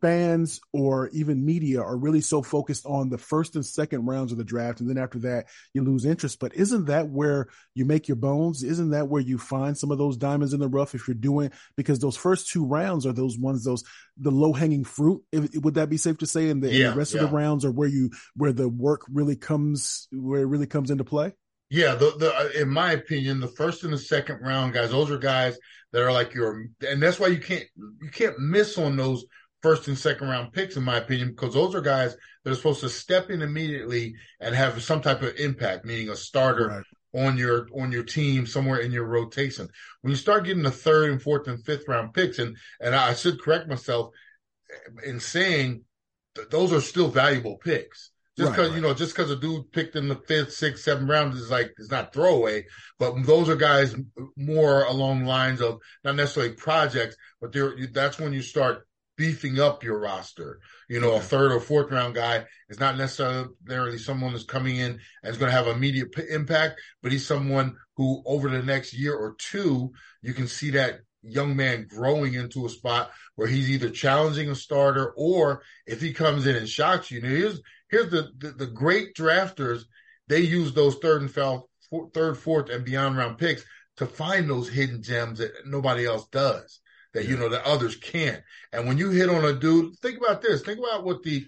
fans 0.00 0.60
or 0.72 1.08
even 1.08 1.44
media 1.44 1.82
are 1.82 1.96
really 1.96 2.20
so 2.20 2.42
focused 2.42 2.86
on 2.86 3.10
the 3.10 3.18
first 3.18 3.54
and 3.54 3.64
second 3.64 4.06
rounds 4.06 4.32
of 4.32 4.38
the 4.38 4.44
draft. 4.44 4.80
And 4.80 4.88
then 4.88 4.98
after 4.98 5.18
that, 5.20 5.46
you 5.74 5.84
lose 5.84 6.04
interest. 6.04 6.38
But 6.40 6.54
isn't 6.54 6.86
that 6.86 7.08
where 7.08 7.48
you 7.74 7.84
make 7.84 8.08
your 8.08 8.16
bones? 8.16 8.62
Isn't 8.62 8.90
that 8.90 9.08
where 9.08 9.22
you 9.22 9.38
find 9.38 9.76
some 9.76 9.90
of 9.90 9.98
those 9.98 10.16
diamonds 10.16 10.52
in 10.52 10.60
the 10.60 10.68
rough 10.68 10.94
if 10.94 11.06
you're 11.06 11.14
doing, 11.14 11.50
because 11.76 11.98
those 11.98 12.16
first 12.16 12.48
two 12.48 12.64
rounds 12.64 13.06
are 13.06 13.12
those 13.12 13.38
ones, 13.38 13.64
those, 13.64 13.84
the 14.16 14.30
low 14.30 14.52
hanging 14.52 14.84
fruit. 14.84 15.22
If, 15.32 15.54
would 15.56 15.74
that 15.74 15.90
be 15.90 15.96
safe 15.96 16.18
to 16.18 16.26
say? 16.26 16.50
And 16.50 16.62
the, 16.62 16.72
yeah, 16.72 16.90
the 16.90 16.96
rest 16.96 17.14
yeah. 17.14 17.22
of 17.22 17.30
the 17.30 17.36
rounds 17.36 17.64
are 17.64 17.70
where 17.70 17.88
you, 17.88 18.10
where 18.34 18.52
the 18.52 18.68
work 18.68 19.02
really 19.12 19.36
comes, 19.36 20.08
where 20.12 20.42
it 20.42 20.46
really 20.46 20.66
comes 20.66 20.90
into 20.90 21.04
play? 21.04 21.32
Yeah, 21.72 21.94
the, 21.94 22.12
the 22.18 22.62
in 22.62 22.68
my 22.68 22.92
opinion, 22.92 23.38
the 23.38 23.46
first 23.46 23.84
and 23.84 23.92
the 23.92 23.98
second 23.98 24.40
round 24.40 24.72
guys, 24.72 24.90
those 24.90 25.08
are 25.08 25.18
guys 25.18 25.56
that 25.92 26.02
are 26.02 26.12
like 26.12 26.34
your, 26.34 26.66
and 26.86 27.00
that's 27.00 27.20
why 27.20 27.28
you 27.28 27.38
can't 27.38 27.64
you 27.76 28.10
can't 28.10 28.40
miss 28.40 28.76
on 28.76 28.96
those 28.96 29.24
first 29.62 29.88
and 29.88 29.98
second 29.98 30.28
round 30.28 30.52
picks, 30.52 30.76
in 30.76 30.82
my 30.82 30.96
opinion, 30.96 31.30
because 31.30 31.54
those 31.54 31.74
are 31.74 31.80
guys 31.80 32.16
that 32.44 32.50
are 32.50 32.56
supposed 32.56 32.80
to 32.80 32.88
step 32.88 33.30
in 33.30 33.42
immediately 33.42 34.14
and 34.40 34.54
have 34.54 34.82
some 34.82 35.00
type 35.00 35.22
of 35.22 35.36
impact, 35.36 35.84
meaning 35.84 36.08
a 36.08 36.16
starter 36.16 36.68
right. 37.14 37.26
on 37.26 37.36
your 37.36 37.68
on 37.78 37.92
your 37.92 38.02
team 38.02 38.46
somewhere 38.46 38.78
in 38.78 38.92
your 38.92 39.06
rotation. 39.06 39.68
When 40.00 40.10
you 40.10 40.16
start 40.16 40.44
getting 40.44 40.62
the 40.62 40.70
third 40.70 41.10
and 41.10 41.22
fourth 41.22 41.48
and 41.48 41.64
fifth 41.64 41.88
round 41.88 42.14
picks, 42.14 42.38
and 42.38 42.56
and 42.80 42.94
I 42.94 43.14
should 43.14 43.42
correct 43.42 43.68
myself 43.68 44.10
in 45.04 45.20
saying 45.20 45.84
those 46.50 46.72
are 46.72 46.80
still 46.80 47.08
valuable 47.08 47.56
picks. 47.56 48.10
Just 48.38 48.52
because 48.52 48.68
right, 48.68 48.74
right. 48.74 48.76
you 48.76 48.88
know, 48.88 48.94
just 48.94 49.14
because 49.14 49.30
a 49.30 49.36
dude 49.36 49.70
picked 49.72 49.96
in 49.96 50.08
the 50.08 50.16
fifth, 50.16 50.54
sixth, 50.54 50.84
seventh 50.84 51.10
round 51.10 51.34
is 51.34 51.50
like 51.50 51.74
it's 51.76 51.90
not 51.90 52.14
throwaway. 52.14 52.64
But 52.98 53.26
those 53.26 53.50
are 53.50 53.56
guys 53.56 53.94
more 54.36 54.84
along 54.84 55.24
lines 55.24 55.60
of 55.60 55.80
not 56.04 56.16
necessarily 56.16 56.54
projects, 56.54 57.16
but 57.40 57.52
they're 57.52 57.74
that's 57.92 58.18
when 58.18 58.32
you 58.32 58.40
start 58.40 58.86
beefing 59.20 59.60
up 59.60 59.84
your 59.84 60.00
roster. 60.00 60.60
You 60.88 60.98
know, 60.98 61.14
a 61.16 61.20
third 61.20 61.52
or 61.52 61.60
fourth 61.60 61.90
round 61.90 62.14
guy 62.14 62.46
is 62.70 62.80
not 62.80 62.96
necessarily 62.96 63.98
someone 63.98 64.32
that's 64.32 64.44
coming 64.44 64.76
in 64.76 64.98
and 65.22 65.30
is 65.30 65.36
going 65.36 65.50
to 65.50 65.56
have 65.56 65.66
immediate 65.66 66.10
p- 66.12 66.22
impact, 66.30 66.80
but 67.02 67.12
he's 67.12 67.26
someone 67.26 67.76
who 67.98 68.22
over 68.24 68.48
the 68.48 68.62
next 68.62 68.94
year 68.94 69.14
or 69.14 69.36
two, 69.38 69.92
you 70.22 70.32
can 70.32 70.46
see 70.48 70.70
that 70.70 71.00
young 71.22 71.54
man 71.54 71.86
growing 71.86 72.32
into 72.32 72.64
a 72.64 72.70
spot 72.70 73.10
where 73.36 73.46
he's 73.46 73.70
either 73.70 73.90
challenging 73.90 74.48
a 74.48 74.54
starter 74.54 75.12
or 75.18 75.62
if 75.86 76.00
he 76.00 76.14
comes 76.14 76.46
in 76.46 76.56
and 76.56 76.66
shocks 76.66 77.10
you. 77.10 77.20
Now 77.20 77.28
here's 77.28 77.60
here's 77.90 78.10
the, 78.10 78.30
the, 78.38 78.52
the 78.52 78.66
great 78.68 79.14
drafters. 79.14 79.82
They 80.28 80.40
use 80.40 80.72
those 80.72 80.96
third 80.96 81.20
and 81.20 81.30
foul, 81.30 81.68
third, 82.14 82.38
fourth, 82.38 82.70
and 82.70 82.86
beyond 82.86 83.18
round 83.18 83.36
picks 83.36 83.66
to 83.98 84.06
find 84.06 84.48
those 84.48 84.70
hidden 84.70 85.02
gems 85.02 85.40
that 85.40 85.52
nobody 85.66 86.06
else 86.06 86.26
does. 86.28 86.80
That 87.12 87.26
you 87.26 87.36
know 87.36 87.48
that 87.48 87.64
others 87.64 87.96
can't. 87.96 88.42
And 88.72 88.86
when 88.86 88.96
you 88.96 89.10
hit 89.10 89.28
on 89.28 89.44
a 89.44 89.52
dude, 89.52 89.98
think 89.98 90.18
about 90.18 90.42
this. 90.42 90.62
Think 90.62 90.78
about 90.78 91.04
what 91.04 91.22
the 91.22 91.46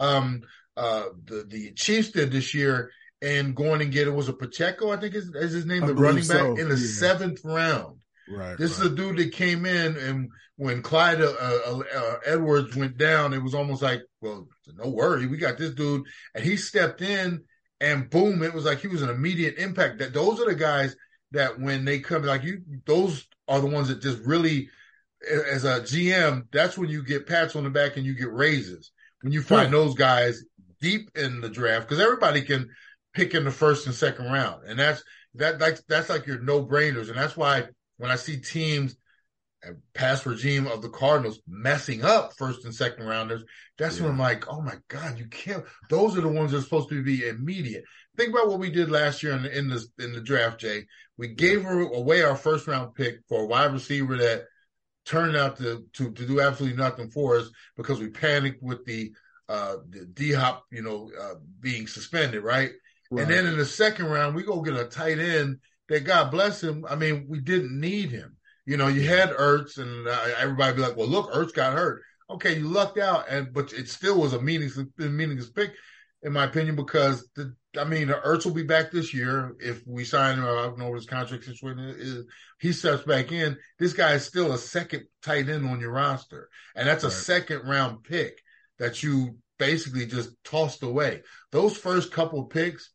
um 0.00 0.42
uh 0.76 1.04
the 1.24 1.44
the 1.46 1.72
Chiefs 1.72 2.12
did 2.12 2.32
this 2.32 2.54
year 2.54 2.90
and 3.22 3.54
going 3.54 3.80
and 3.80 3.92
get 3.92 4.08
it 4.08 4.14
was 4.14 4.28
a 4.28 4.32
Pacheco, 4.32 4.90
I 4.90 4.96
think 4.96 5.14
is, 5.14 5.32
is 5.34 5.52
his 5.52 5.66
name, 5.66 5.84
I 5.84 5.86
the 5.86 5.94
running 5.94 6.26
back 6.26 6.38
so. 6.38 6.56
in 6.56 6.68
the 6.68 6.76
yeah. 6.76 6.86
seventh 6.86 7.40
round. 7.44 7.98
Right. 8.28 8.58
This 8.58 8.78
right. 8.78 8.86
is 8.86 8.92
a 8.92 8.94
dude 8.94 9.16
that 9.18 9.32
came 9.32 9.64
in, 9.64 9.96
and 9.96 10.30
when 10.56 10.82
Clyde 10.82 11.20
uh, 11.20 11.32
uh, 11.40 11.82
uh, 11.94 12.14
Edwards 12.26 12.76
went 12.76 12.98
down, 12.98 13.32
it 13.32 13.42
was 13.42 13.54
almost 13.54 13.82
like, 13.82 14.02
well, 14.20 14.48
no 14.76 14.90
worry, 14.90 15.26
we 15.26 15.36
got 15.36 15.58
this 15.58 15.72
dude, 15.72 16.04
and 16.34 16.44
he 16.44 16.56
stepped 16.56 17.00
in, 17.00 17.44
and 17.80 18.10
boom, 18.10 18.42
it 18.42 18.54
was 18.54 18.64
like 18.64 18.80
he 18.80 18.88
was 18.88 19.02
an 19.02 19.10
immediate 19.10 19.58
impact. 19.58 19.98
That 19.98 20.12
those 20.12 20.40
are 20.40 20.46
the 20.46 20.54
guys 20.54 20.96
that 21.32 21.60
when 21.60 21.84
they 21.84 22.00
come, 22.00 22.24
like 22.24 22.42
you, 22.42 22.62
those 22.86 23.26
are 23.48 23.60
the 23.60 23.66
ones 23.66 23.88
that 23.88 24.02
just 24.02 24.18
really, 24.20 24.68
as 25.30 25.64
a 25.64 25.80
GM, 25.80 26.46
that's 26.52 26.76
when 26.76 26.88
you 26.90 27.04
get 27.04 27.26
pats 27.26 27.56
on 27.56 27.64
the 27.64 27.70
back 27.70 27.96
and 27.96 28.06
you 28.06 28.14
get 28.14 28.32
raises 28.32 28.90
when 29.22 29.32
you 29.32 29.42
find 29.42 29.72
those 29.72 29.94
guys 29.94 30.44
deep 30.80 31.10
in 31.14 31.40
the 31.40 31.48
draft 31.48 31.88
because 31.88 32.02
everybody 32.02 32.42
can 32.42 32.68
pick 33.14 33.34
in 33.34 33.44
the 33.44 33.50
first 33.50 33.86
and 33.86 33.94
second 33.94 34.26
round, 34.26 34.64
and 34.66 34.78
that's 34.78 35.02
that 35.34 35.58
that's 35.58 35.82
that's 35.88 36.08
like 36.08 36.26
your 36.26 36.40
no 36.40 36.64
brainers, 36.64 37.08
and 37.08 37.16
that's 37.16 37.36
why 37.36 37.64
when 37.98 38.10
I 38.10 38.16
see 38.16 38.38
teams 38.38 38.96
uh, 39.66 39.72
past 39.94 40.26
regime 40.26 40.66
of 40.66 40.82
the 40.82 40.88
Cardinals 40.88 41.40
messing 41.46 42.04
up 42.04 42.32
first 42.36 42.64
and 42.64 42.74
second 42.74 43.06
rounders, 43.06 43.44
that's 43.78 43.98
yeah. 43.98 44.04
when 44.04 44.12
I'm 44.12 44.18
like, 44.18 44.48
oh 44.48 44.60
my 44.60 44.74
God, 44.88 45.18
you 45.18 45.26
can't. 45.26 45.64
Those 45.88 46.18
are 46.18 46.22
the 46.22 46.28
ones 46.28 46.50
that 46.50 46.58
are 46.58 46.62
supposed 46.62 46.88
to 46.88 47.02
be 47.02 47.28
immediate. 47.28 47.84
Think 48.16 48.30
about 48.30 48.48
what 48.48 48.58
we 48.58 48.70
did 48.70 48.90
last 48.90 49.22
year 49.22 49.34
in 49.34 49.42
the 49.44 49.56
in 49.56 49.68
the, 49.68 49.86
in 50.00 50.12
the 50.12 50.20
draft, 50.20 50.60
Jay. 50.60 50.86
We 51.16 51.28
gave 51.28 51.64
away 51.64 52.22
our 52.22 52.36
first 52.36 52.66
round 52.66 52.94
pick 52.94 53.20
for 53.28 53.42
a 53.42 53.46
wide 53.46 53.72
receiver 53.72 54.16
that 54.16 54.46
turned 55.04 55.36
out 55.36 55.56
to 55.58 55.84
to, 55.94 56.12
to 56.12 56.26
do 56.26 56.40
absolutely 56.40 56.76
nothing 56.76 57.10
for 57.10 57.36
us 57.36 57.50
because 57.76 58.00
we 58.00 58.08
panicked 58.08 58.62
with 58.62 58.84
the 58.84 59.12
uh 59.48 59.76
the 59.90 60.06
D 60.06 60.32
hop, 60.32 60.64
you 60.70 60.82
know, 60.82 61.10
uh, 61.20 61.34
being 61.60 61.86
suspended, 61.86 62.42
right? 62.42 62.70
right? 63.10 63.22
And 63.22 63.30
then 63.30 63.46
in 63.46 63.56
the 63.56 63.64
second 63.64 64.06
round, 64.06 64.34
we 64.34 64.42
go 64.42 64.60
get 64.60 64.74
a 64.74 64.84
tight 64.84 65.18
end 65.18 65.58
that 65.88 66.04
God 66.04 66.30
bless 66.30 66.62
him. 66.62 66.84
I 66.88 66.94
mean, 66.96 67.26
we 67.28 67.40
didn't 67.40 67.78
need 67.78 68.10
him. 68.10 68.36
You 68.64 68.76
know, 68.76 68.88
you 68.88 69.06
had 69.06 69.30
Ertz, 69.30 69.78
and 69.78 70.06
uh, 70.06 70.28
everybody 70.38 70.76
be 70.76 70.82
like, 70.82 70.96
"Well, 70.96 71.08
look, 71.08 71.32
Ertz 71.32 71.52
got 71.52 71.72
hurt." 71.72 72.02
Okay, 72.30 72.56
you 72.56 72.68
lucked 72.68 72.98
out, 72.98 73.26
and 73.28 73.52
but 73.52 73.72
it 73.72 73.88
still 73.88 74.20
was 74.20 74.32
a 74.32 74.40
meaningless, 74.40 74.86
meaningless 74.96 75.50
pick, 75.50 75.72
in 76.22 76.32
my 76.32 76.44
opinion, 76.44 76.76
because 76.76 77.28
the 77.34 77.54
I 77.78 77.84
mean, 77.84 78.08
the 78.08 78.14
Ertz 78.14 78.44
will 78.44 78.52
be 78.52 78.64
back 78.64 78.90
this 78.90 79.14
year 79.14 79.56
if 79.58 79.86
we 79.86 80.04
sign. 80.04 80.38
Uh, 80.38 80.42
him. 80.42 80.44
I 80.44 80.62
don't 80.62 80.78
know 80.78 80.88
what 80.90 80.96
his 80.96 81.06
contract 81.06 81.44
situation 81.44 81.78
is. 81.98 82.24
He 82.60 82.72
steps 82.72 83.04
back 83.04 83.32
in. 83.32 83.56
This 83.78 83.94
guy 83.94 84.12
is 84.12 84.24
still 84.24 84.52
a 84.52 84.58
second 84.58 85.04
tight 85.22 85.48
end 85.48 85.66
on 85.66 85.80
your 85.80 85.92
roster, 85.92 86.48
and 86.76 86.86
that's 86.86 87.04
a 87.04 87.08
right. 87.08 87.16
second 87.16 87.66
round 87.66 88.04
pick 88.04 88.40
that 88.78 89.02
you 89.02 89.38
basically 89.58 90.06
just 90.06 90.30
tossed 90.44 90.82
away. 90.82 91.22
Those 91.50 91.76
first 91.76 92.12
couple 92.12 92.44
picks 92.44 92.90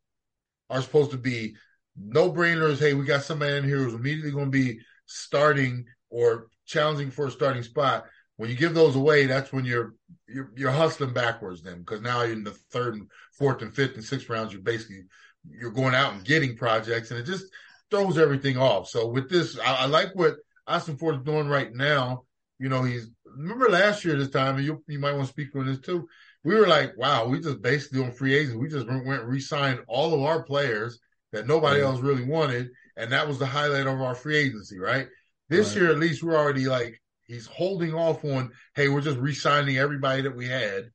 are 0.70 0.82
supposed 0.82 1.12
to 1.12 1.18
be 1.18 1.56
no 1.96 2.32
brainers. 2.32 2.80
Hey, 2.80 2.94
we 2.94 3.06
got 3.06 3.24
somebody 3.24 3.58
in 3.58 3.64
here 3.64 3.78
who's 3.78 3.94
immediately 3.94 4.32
going 4.32 4.52
to 4.52 4.58
be 4.58 4.80
starting 5.06 5.86
or 6.10 6.48
challenging 6.66 7.10
for 7.10 7.28
a 7.28 7.32
starting 7.32 7.64
spot. 7.64 8.06
When 8.38 8.50
you 8.50 8.56
give 8.56 8.74
those 8.74 8.96
away, 8.96 9.26
that's 9.26 9.52
when 9.52 9.66
you're 9.66 9.94
you're, 10.28 10.52
you're 10.56 10.72
hustling 10.72 11.14
backwards. 11.14 11.62
Then 11.62 11.80
because 11.80 12.02
now 12.02 12.22
you're 12.22 12.34
in 12.34 12.44
the 12.44 12.52
third 12.72 12.96
and 12.96 13.10
fourth 13.34 13.62
and 13.62 13.76
fifth 13.76 13.96
and 13.96 14.04
sixth 14.04 14.30
rounds, 14.30 14.54
you're 14.54 14.62
basically 14.62 15.04
you're 15.50 15.72
going 15.72 15.96
out 15.96 16.14
and 16.14 16.26
getting 16.26 16.56
projects, 16.56 17.12
and 17.12 17.20
it 17.20 17.26
just 17.26 17.46
throws 17.90 18.18
everything 18.18 18.58
off. 18.58 18.88
So 18.90 19.08
with 19.08 19.30
this, 19.30 19.58
I, 19.60 19.84
I 19.84 19.86
like 19.86 20.14
what 20.14 20.38
Ossenfort 20.68 21.18
is 21.18 21.24
doing 21.24 21.48
right 21.48 21.74
now. 21.74 22.24
You 22.60 22.70
know, 22.70 22.84
he's 22.84 23.10
remember 23.26 23.70
last 23.70 24.04
year 24.06 24.16
this 24.16 24.30
time, 24.30 24.58
and 24.58 24.66
you 24.66 24.84
you 24.88 25.00
might 25.00 25.14
want 25.14 25.26
to 25.26 25.34
speak 25.34 25.56
on 25.56 25.66
this 25.66 25.80
too. 25.80 26.08
We 26.44 26.56
were 26.56 26.68
like, 26.68 26.98
wow, 26.98 27.28
we 27.28 27.40
just 27.40 27.62
basically 27.62 28.04
on 28.04 28.12
free 28.12 28.36
agents, 28.36 28.56
we 28.56 28.70
just 28.70 28.88
went, 28.88 29.06
went 29.06 29.24
re-signed 29.26 29.82
all 29.88 30.14
of 30.14 30.22
our 30.22 30.44
players 30.44 31.00
that 31.34 31.48
nobody 31.48 31.80
mm-hmm. 31.80 31.92
else 31.92 32.00
really 32.00 32.24
wanted, 32.24 32.70
and 32.96 33.12
that 33.12 33.28
was 33.28 33.38
the 33.38 33.46
highlight 33.46 33.88
of 33.88 34.02
our 34.02 34.16
free 34.16 34.38
agency, 34.38 34.80
right? 34.80 35.08
This 35.50 35.70
right. 35.70 35.82
year, 35.82 35.92
at 35.92 36.00
least, 36.00 36.24
we're 36.24 36.38
already 36.38 36.66
like 36.66 37.02
he's 37.28 37.46
holding 37.46 37.94
off 37.94 38.24
on, 38.24 38.52
hey, 38.76 38.90
we're 38.90 39.02
just 39.02 39.18
re-signing 39.18 39.78
everybody 39.78 40.24
that 40.24 40.36
we 40.36 40.48
had, 40.48 40.90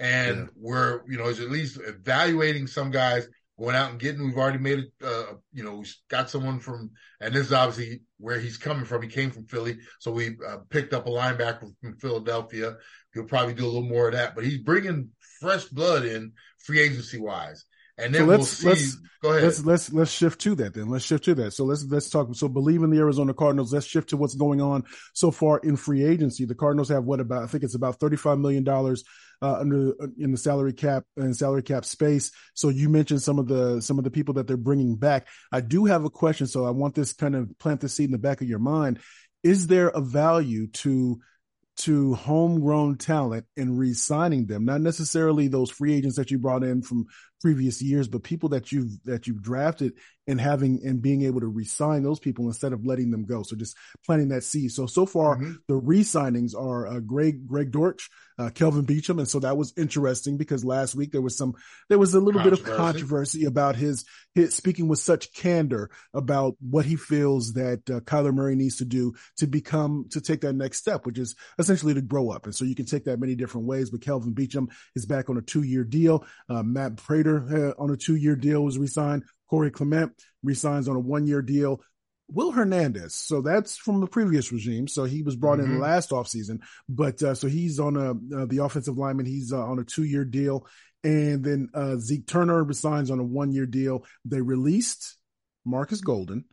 and 0.00 0.38
yeah. 0.38 0.46
we're 0.56 1.02
you 1.08 1.18
know, 1.18 1.28
he's 1.28 1.40
at 1.40 1.50
least 1.50 1.78
evaluating 1.84 2.66
some 2.66 2.90
guys 2.90 3.28
going 3.58 3.76
out 3.76 3.90
and 3.90 4.00
getting. 4.00 4.24
We've 4.24 4.38
already 4.38 4.58
made 4.58 4.78
it, 4.80 4.92
uh, 5.04 5.34
you 5.52 5.62
know, 5.62 5.76
we 5.76 5.86
got 6.08 6.30
someone 6.30 6.58
from, 6.58 6.90
and 7.20 7.34
this 7.34 7.46
is 7.46 7.52
obviously 7.52 8.02
where 8.18 8.38
he's 8.38 8.56
coming 8.56 8.84
from. 8.84 9.02
He 9.02 9.08
came 9.08 9.30
from 9.30 9.46
Philly, 9.46 9.78
so 10.00 10.10
we 10.10 10.36
uh, 10.46 10.58
picked 10.70 10.92
up 10.92 11.06
a 11.06 11.10
linebacker 11.10 11.70
from 11.80 11.96
Philadelphia. 11.98 12.76
He'll 13.12 13.24
probably 13.24 13.54
do 13.54 13.64
a 13.64 13.66
little 13.66 13.82
more 13.88 14.08
of 14.08 14.14
that, 14.14 14.34
but 14.34 14.44
he's 14.44 14.58
bringing 14.58 15.10
fresh 15.40 15.64
blood 15.66 16.04
in 16.04 16.32
free 16.58 16.80
agency 16.80 17.20
wise. 17.20 17.64
And 17.96 18.14
then 18.14 18.22
so 18.22 18.26
let's, 18.26 18.62
we'll. 18.62 18.72
Let's, 18.72 18.98
Go 19.24 19.30
ahead. 19.30 19.44
Let's 19.44 19.64
let's 19.64 19.92
let's 19.94 20.10
shift 20.10 20.42
to 20.42 20.54
that 20.56 20.74
then. 20.74 20.90
Let's 20.90 21.06
shift 21.06 21.24
to 21.24 21.34
that. 21.36 21.52
So 21.52 21.64
let's 21.64 21.82
let's 21.86 22.10
talk. 22.10 22.34
So 22.34 22.46
Bleav 22.46 22.84
in 22.84 22.90
the 22.90 22.98
Arizona 22.98 23.32
Cardinals. 23.32 23.72
Let's 23.72 23.86
shift 23.86 24.10
to 24.10 24.18
what's 24.18 24.34
going 24.34 24.60
on 24.60 24.84
so 25.14 25.30
far 25.30 25.60
in 25.60 25.76
free 25.76 26.04
agency. 26.04 26.44
The 26.44 26.54
Cardinals 26.54 26.90
have 26.90 27.04
what 27.04 27.20
about? 27.20 27.42
I 27.42 27.46
think 27.46 27.64
it's 27.64 27.74
about 27.74 27.98
thirty 27.98 28.16
five 28.16 28.38
million 28.38 28.64
dollars 28.64 29.02
uh, 29.40 29.54
under 29.54 29.94
in 30.18 30.32
the 30.32 30.36
salary 30.36 30.74
cap 30.74 31.04
and 31.16 31.34
salary 31.34 31.62
cap 31.62 31.86
space. 31.86 32.32
So 32.52 32.68
you 32.68 32.90
mentioned 32.90 33.22
some 33.22 33.38
of 33.38 33.48
the 33.48 33.80
some 33.80 33.96
of 33.96 34.04
the 34.04 34.10
people 34.10 34.34
that 34.34 34.46
they're 34.46 34.58
bringing 34.58 34.96
back. 34.96 35.26
I 35.50 35.62
do 35.62 35.86
have 35.86 36.04
a 36.04 36.10
question. 36.10 36.46
So 36.46 36.66
I 36.66 36.70
want 36.70 36.94
this 36.94 37.14
kind 37.14 37.34
of 37.34 37.58
plant 37.58 37.80
the 37.80 37.88
seed 37.88 38.08
in 38.10 38.12
the 38.12 38.18
back 38.18 38.42
of 38.42 38.48
your 38.48 38.58
mind. 38.58 38.98
Is 39.42 39.68
there 39.68 39.88
a 39.88 40.02
value 40.02 40.66
to 40.66 41.18
to 41.76 42.14
homegrown 42.14 42.98
talent 42.98 43.46
and 43.56 43.76
re-signing 43.76 44.46
them 44.46 44.64
not 44.64 44.80
necessarily 44.80 45.48
those 45.48 45.70
free 45.70 45.92
agents 45.92 46.16
that 46.16 46.30
you 46.30 46.38
brought 46.38 46.62
in 46.62 46.82
from 46.82 47.04
previous 47.44 47.82
years 47.82 48.08
but 48.08 48.22
people 48.22 48.48
that 48.48 48.72
you've 48.72 49.02
that 49.04 49.26
you've 49.26 49.42
drafted 49.42 49.92
and 50.26 50.40
having 50.40 50.80
and 50.82 51.02
being 51.02 51.22
able 51.22 51.40
to 51.40 51.46
re-sign 51.46 52.02
those 52.02 52.18
people 52.18 52.46
instead 52.46 52.72
of 52.72 52.86
letting 52.86 53.10
them 53.10 53.26
go 53.26 53.42
so 53.42 53.54
just 53.54 53.76
planting 54.06 54.28
that 54.28 54.42
seed 54.42 54.72
so 54.72 54.86
so 54.86 55.04
far 55.04 55.36
mm-hmm. 55.36 55.52
the 55.68 55.74
re-signings 55.74 56.58
are 56.58 56.86
uh, 56.86 57.00
greg 57.00 57.46
greg 57.46 57.70
dortch 57.70 58.08
uh, 58.38 58.48
kelvin 58.48 58.86
beachum 58.86 59.18
and 59.18 59.28
so 59.28 59.38
that 59.38 59.58
was 59.58 59.74
interesting 59.76 60.38
because 60.38 60.64
last 60.64 60.94
week 60.94 61.12
there 61.12 61.20
was 61.20 61.36
some 61.36 61.54
there 61.90 61.98
was 61.98 62.14
a 62.14 62.20
little 62.20 62.42
bit 62.42 62.54
of 62.54 62.64
controversy 62.64 63.44
about 63.44 63.76
his 63.76 64.06
his 64.34 64.54
speaking 64.54 64.88
with 64.88 64.98
such 64.98 65.32
candor 65.34 65.90
about 66.14 66.56
what 66.58 66.86
he 66.86 66.96
feels 66.96 67.52
that 67.52 67.78
uh, 67.90 68.00
kyler 68.00 68.34
murray 68.34 68.56
needs 68.56 68.76
to 68.76 68.86
do 68.86 69.12
to 69.36 69.46
become 69.46 70.06
to 70.10 70.20
take 70.20 70.40
that 70.40 70.54
next 70.54 70.78
step 70.78 71.04
which 71.04 71.18
is 71.18 71.36
essentially 71.58 71.94
to 71.94 72.02
grow 72.02 72.30
up. 72.30 72.44
And 72.44 72.54
so 72.54 72.64
you 72.64 72.74
can 72.74 72.86
take 72.86 73.04
that 73.04 73.20
many 73.20 73.34
different 73.34 73.66
ways. 73.66 73.90
But 73.90 74.02
Kelvin 74.02 74.34
Beachum 74.34 74.68
is 74.94 75.06
back 75.06 75.30
on 75.30 75.36
a 75.36 75.42
two 75.42 75.62
year 75.62 75.84
deal. 75.84 76.24
Uh, 76.48 76.62
Matt 76.62 76.96
Prater 76.96 77.33
uh, 77.38 77.82
on 77.82 77.90
a 77.90 77.96
two 77.96 78.16
year 78.16 78.36
deal 78.36 78.62
was 78.62 78.78
resigned. 78.78 79.24
Corey 79.48 79.70
Clement 79.70 80.12
resigns 80.42 80.88
on 80.88 80.96
a 80.96 81.00
one 81.00 81.26
year 81.26 81.42
deal. 81.42 81.80
Will 82.28 82.52
Hernandez. 82.52 83.14
So 83.14 83.42
that's 83.42 83.76
from 83.76 84.00
the 84.00 84.06
previous 84.06 84.50
regime. 84.50 84.88
So 84.88 85.04
he 85.04 85.22
was 85.22 85.36
brought 85.36 85.58
mm-hmm. 85.58 85.74
in 85.74 85.80
last 85.80 86.10
offseason, 86.10 86.60
but 86.88 87.22
uh, 87.22 87.34
so 87.34 87.48
he's 87.48 87.78
on 87.78 87.96
a 87.96 88.10
uh, 88.12 88.46
the 88.46 88.64
offensive 88.64 88.96
lineman. 88.96 89.26
He's 89.26 89.52
uh, 89.52 89.62
on 89.62 89.78
a 89.78 89.84
two 89.84 90.04
year 90.04 90.24
deal, 90.24 90.66
and 91.02 91.44
then 91.44 91.68
uh, 91.74 91.96
Zeke 91.96 92.26
Turner 92.26 92.64
resigns 92.64 93.10
on 93.10 93.20
a 93.20 93.24
one 93.24 93.52
year 93.52 93.66
deal. 93.66 94.06
They 94.24 94.40
released 94.40 95.18
Marcus 95.64 96.00
Golden, 96.00 96.44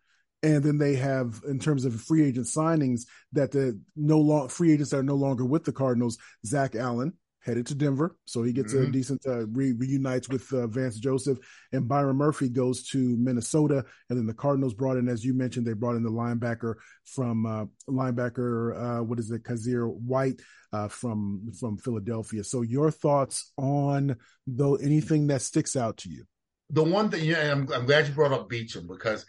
And 0.44 0.64
then 0.64 0.78
they 0.78 0.96
have, 0.96 1.42
in 1.48 1.60
terms 1.60 1.86
of 1.86 2.00
free 2.02 2.24
agent 2.26 2.48
signings, 2.48 3.04
that 3.34 3.52
the 3.52 3.80
no 3.96 4.20
long 4.20 4.50
free 4.50 4.74
agents 4.74 4.92
that 4.92 4.98
are 4.98 5.04
no 5.04 5.16
longer 5.16 5.46
with 5.46 5.64
the 5.64 5.72
Cardinals, 5.72 6.18
Zach 6.46 6.76
Allen, 6.76 7.14
headed 7.44 7.68
to 7.68 7.76
Denver, 7.76 8.16
so 8.26 8.44
he 8.44 8.54
gets 8.54 8.74
mm-hmm. 8.74 8.90
a 8.90 8.92
decent 8.92 9.26
uh, 9.26 9.48
re- 9.48 9.74
reunites 9.74 10.30
with 10.30 10.52
uh, 10.54 10.68
Vance 10.68 10.98
Joseph, 11.00 11.40
and 11.72 11.88
Byron 11.88 12.18
Murphy 12.18 12.50
goes 12.50 12.84
to 12.90 13.18
Minnesota, 13.18 13.84
and 14.10 14.18
then 14.18 14.28
the 14.28 14.34
Cardinals 14.34 14.74
brought 14.74 14.98
in, 14.98 15.10
as 15.10 15.26
you 15.26 15.34
mentioned, 15.34 15.66
they 15.66 15.74
brought 15.74 15.96
in 15.96 16.04
the 16.04 16.10
linebacker 16.10 16.76
from 17.06 17.46
uh, 17.46 17.66
linebacker, 17.90 19.00
uh, 19.00 19.04
what 19.04 19.20
is 19.20 19.32
it, 19.32 19.44
Kyzir 19.44 19.92
White 19.92 20.42
uh, 20.74 20.88
from 20.88 21.52
from 21.60 21.78
Philadelphia. 21.78 22.44
So 22.44 22.62
your 22.62 22.92
thoughts 22.92 23.52
on 23.58 24.16
though 24.48 24.76
anything 24.76 25.28
that 25.28 25.42
sticks 25.42 25.76
out 25.76 25.98
to 25.98 26.10
you? 26.10 26.26
The 26.70 26.84
one 26.84 27.10
thing, 27.10 27.26
yeah, 27.26 27.52
I'm, 27.52 27.72
I'm 27.74 27.86
glad 27.86 28.08
you 28.08 28.14
brought 28.14 28.32
up 28.32 28.50
Beachum 28.50 28.88
because 28.88 29.26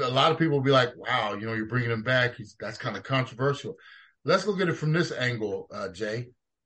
a 0.00 0.10
lot 0.10 0.32
of 0.32 0.38
people 0.38 0.56
will 0.56 0.64
be 0.64 0.70
like, 0.70 0.90
"Wow, 0.96 1.34
you 1.34 1.46
know, 1.46 1.52
you're 1.52 1.66
bringing 1.66 1.90
him 1.90 2.02
back. 2.02 2.36
He's, 2.36 2.56
that's 2.58 2.78
kind 2.78 2.96
of 2.96 3.02
controversial." 3.02 3.76
Let's 4.24 4.46
look 4.46 4.60
at 4.60 4.68
it 4.68 4.74
from 4.74 4.92
this 4.92 5.12
angle, 5.12 5.68
uh, 5.72 5.88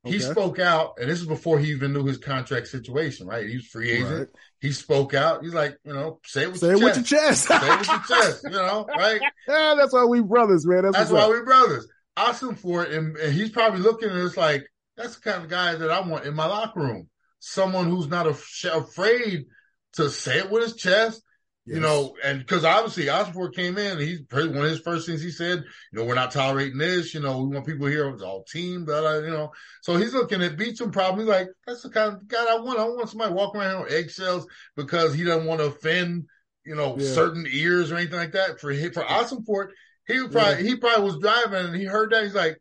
Jay 0.07 0.13
he 0.13 0.19
spoke 0.21 0.59
out, 0.59 0.95
and 0.99 1.11
this 1.11 1.21
is 1.21 1.27
before 1.27 1.59
he 1.59 1.71
even 1.71 1.93
knew 1.93 2.05
his 2.05 2.19
contract 2.19 2.69
situation, 2.69 3.27
right? 3.27 3.49
He 3.49 3.57
was 3.57 3.67
free 3.67 3.91
agent. 3.91 4.11
Right. 4.11 4.29
He 4.61 4.73
spoke 4.73 5.15
out. 5.15 5.43
He's 5.43 5.55
like, 5.55 5.77
you 5.85 5.93
know, 5.93 6.21
say 6.25 6.43
it 6.43 6.53
with, 6.53 6.61
say 6.61 6.77
your, 6.77 6.89
it 6.89 6.95
chest. 6.95 7.03
with 7.03 7.11
your 7.11 7.21
chest. 7.21 7.45
say 7.49 7.73
it 7.73 7.79
with 7.79 7.89
your 7.89 8.03
chest, 8.23 8.45
you 8.45 8.51
know, 8.51 8.87
right? 8.97 9.21
Yeah, 9.49 9.75
that's 9.77 9.93
why 9.93 10.05
we 10.05 10.21
brothers, 10.21 10.67
man. 10.67 10.83
That's, 10.83 10.97
that's 10.97 11.11
why 11.11 11.29
we 11.29 11.43
brothers. 11.43 11.87
Ossenfort, 12.17 12.97
and, 12.97 13.17
and 13.17 13.33
he's 13.33 13.51
probably 13.51 13.81
looking 13.81 14.09
at 14.09 14.17
us 14.17 14.37
like, 14.37 14.67
that's 14.97 15.17
the 15.17 15.31
kind 15.31 15.45
of 15.45 15.51
guy 15.51 15.75
that 15.75 15.91
I 15.91 16.01
want 16.01 16.25
in 16.25 16.35
my 16.35 16.47
locker 16.47 16.81
room. 16.81 17.09
Someone 17.39 17.89
who's 17.89 18.09
not 18.09 18.27
afraid 18.27 19.47
to 19.95 20.11
say 20.11 20.39
it 20.39 20.51
with 20.51 20.63
his 20.63 20.77
chest, 20.77 21.23
Yes. 21.67 21.75
You 21.75 21.81
know, 21.81 22.15
and 22.23 22.39
because 22.39 22.65
obviously 22.65 23.11
Osborne 23.11 23.53
came 23.53 23.77
in, 23.77 23.99
he's 23.99 24.21
one 24.31 24.57
of 24.57 24.63
his 24.63 24.79
first 24.79 25.05
things 25.05 25.21
he 25.21 25.33
said, 25.33 25.65
you 25.93 25.99
know, 25.99 26.05
we're 26.05 26.15
not 26.15 26.31
tolerating 26.31 26.79
this. 26.79 27.13
You 27.13 27.21
know, 27.21 27.43
we 27.43 27.55
want 27.55 27.67
people 27.67 27.89
here, 27.89 28.09
it's 28.09 28.23
all 28.23 28.45
team, 28.45 28.85
blah, 28.85 29.01
blah, 29.01 29.19
you 29.19 29.31
know. 29.31 29.51
So 29.83 29.97
he's 29.97 30.15
looking 30.15 30.43
at 30.43 30.57
Beachum 30.57 30.93
probably 30.93 31.25
like, 31.25 31.49
that's 31.67 31.83
the 31.83 31.91
kind 31.91 32.13
of 32.13 32.29
guy 32.29 32.45
I 32.49 32.61
want. 32.61 32.79
I 32.79 32.85
want 32.85 33.09
somebody 33.09 33.35
walking 33.35 33.61
around 33.61 33.83
on 33.83 33.93
eggshells 33.93 34.47
because 34.77 35.13
he 35.13 35.25
doesn't 35.25 35.47
want 35.47 35.61
to 35.61 35.67
offend, 35.67 36.27
you 36.65 36.77
know, 36.77 36.97
yeah. 36.99 37.13
certain 37.13 37.47
ears 37.51 37.91
or 37.91 37.97
anything 37.97 38.19
like 38.19 38.33
that. 38.33 38.61
For 38.61 38.73
for 38.93 39.03
Ossenfort, 39.03 39.71
he 40.07 40.21
probably 40.29 40.63
yeah. 40.63 40.71
he 40.71 40.77
probably 40.77 41.05
was 41.05 41.19
driving 41.19 41.67
and 41.67 41.75
he 41.75 41.85
heard 41.85 42.13
that. 42.13 42.23
He's 42.23 42.35
like, 42.35 42.59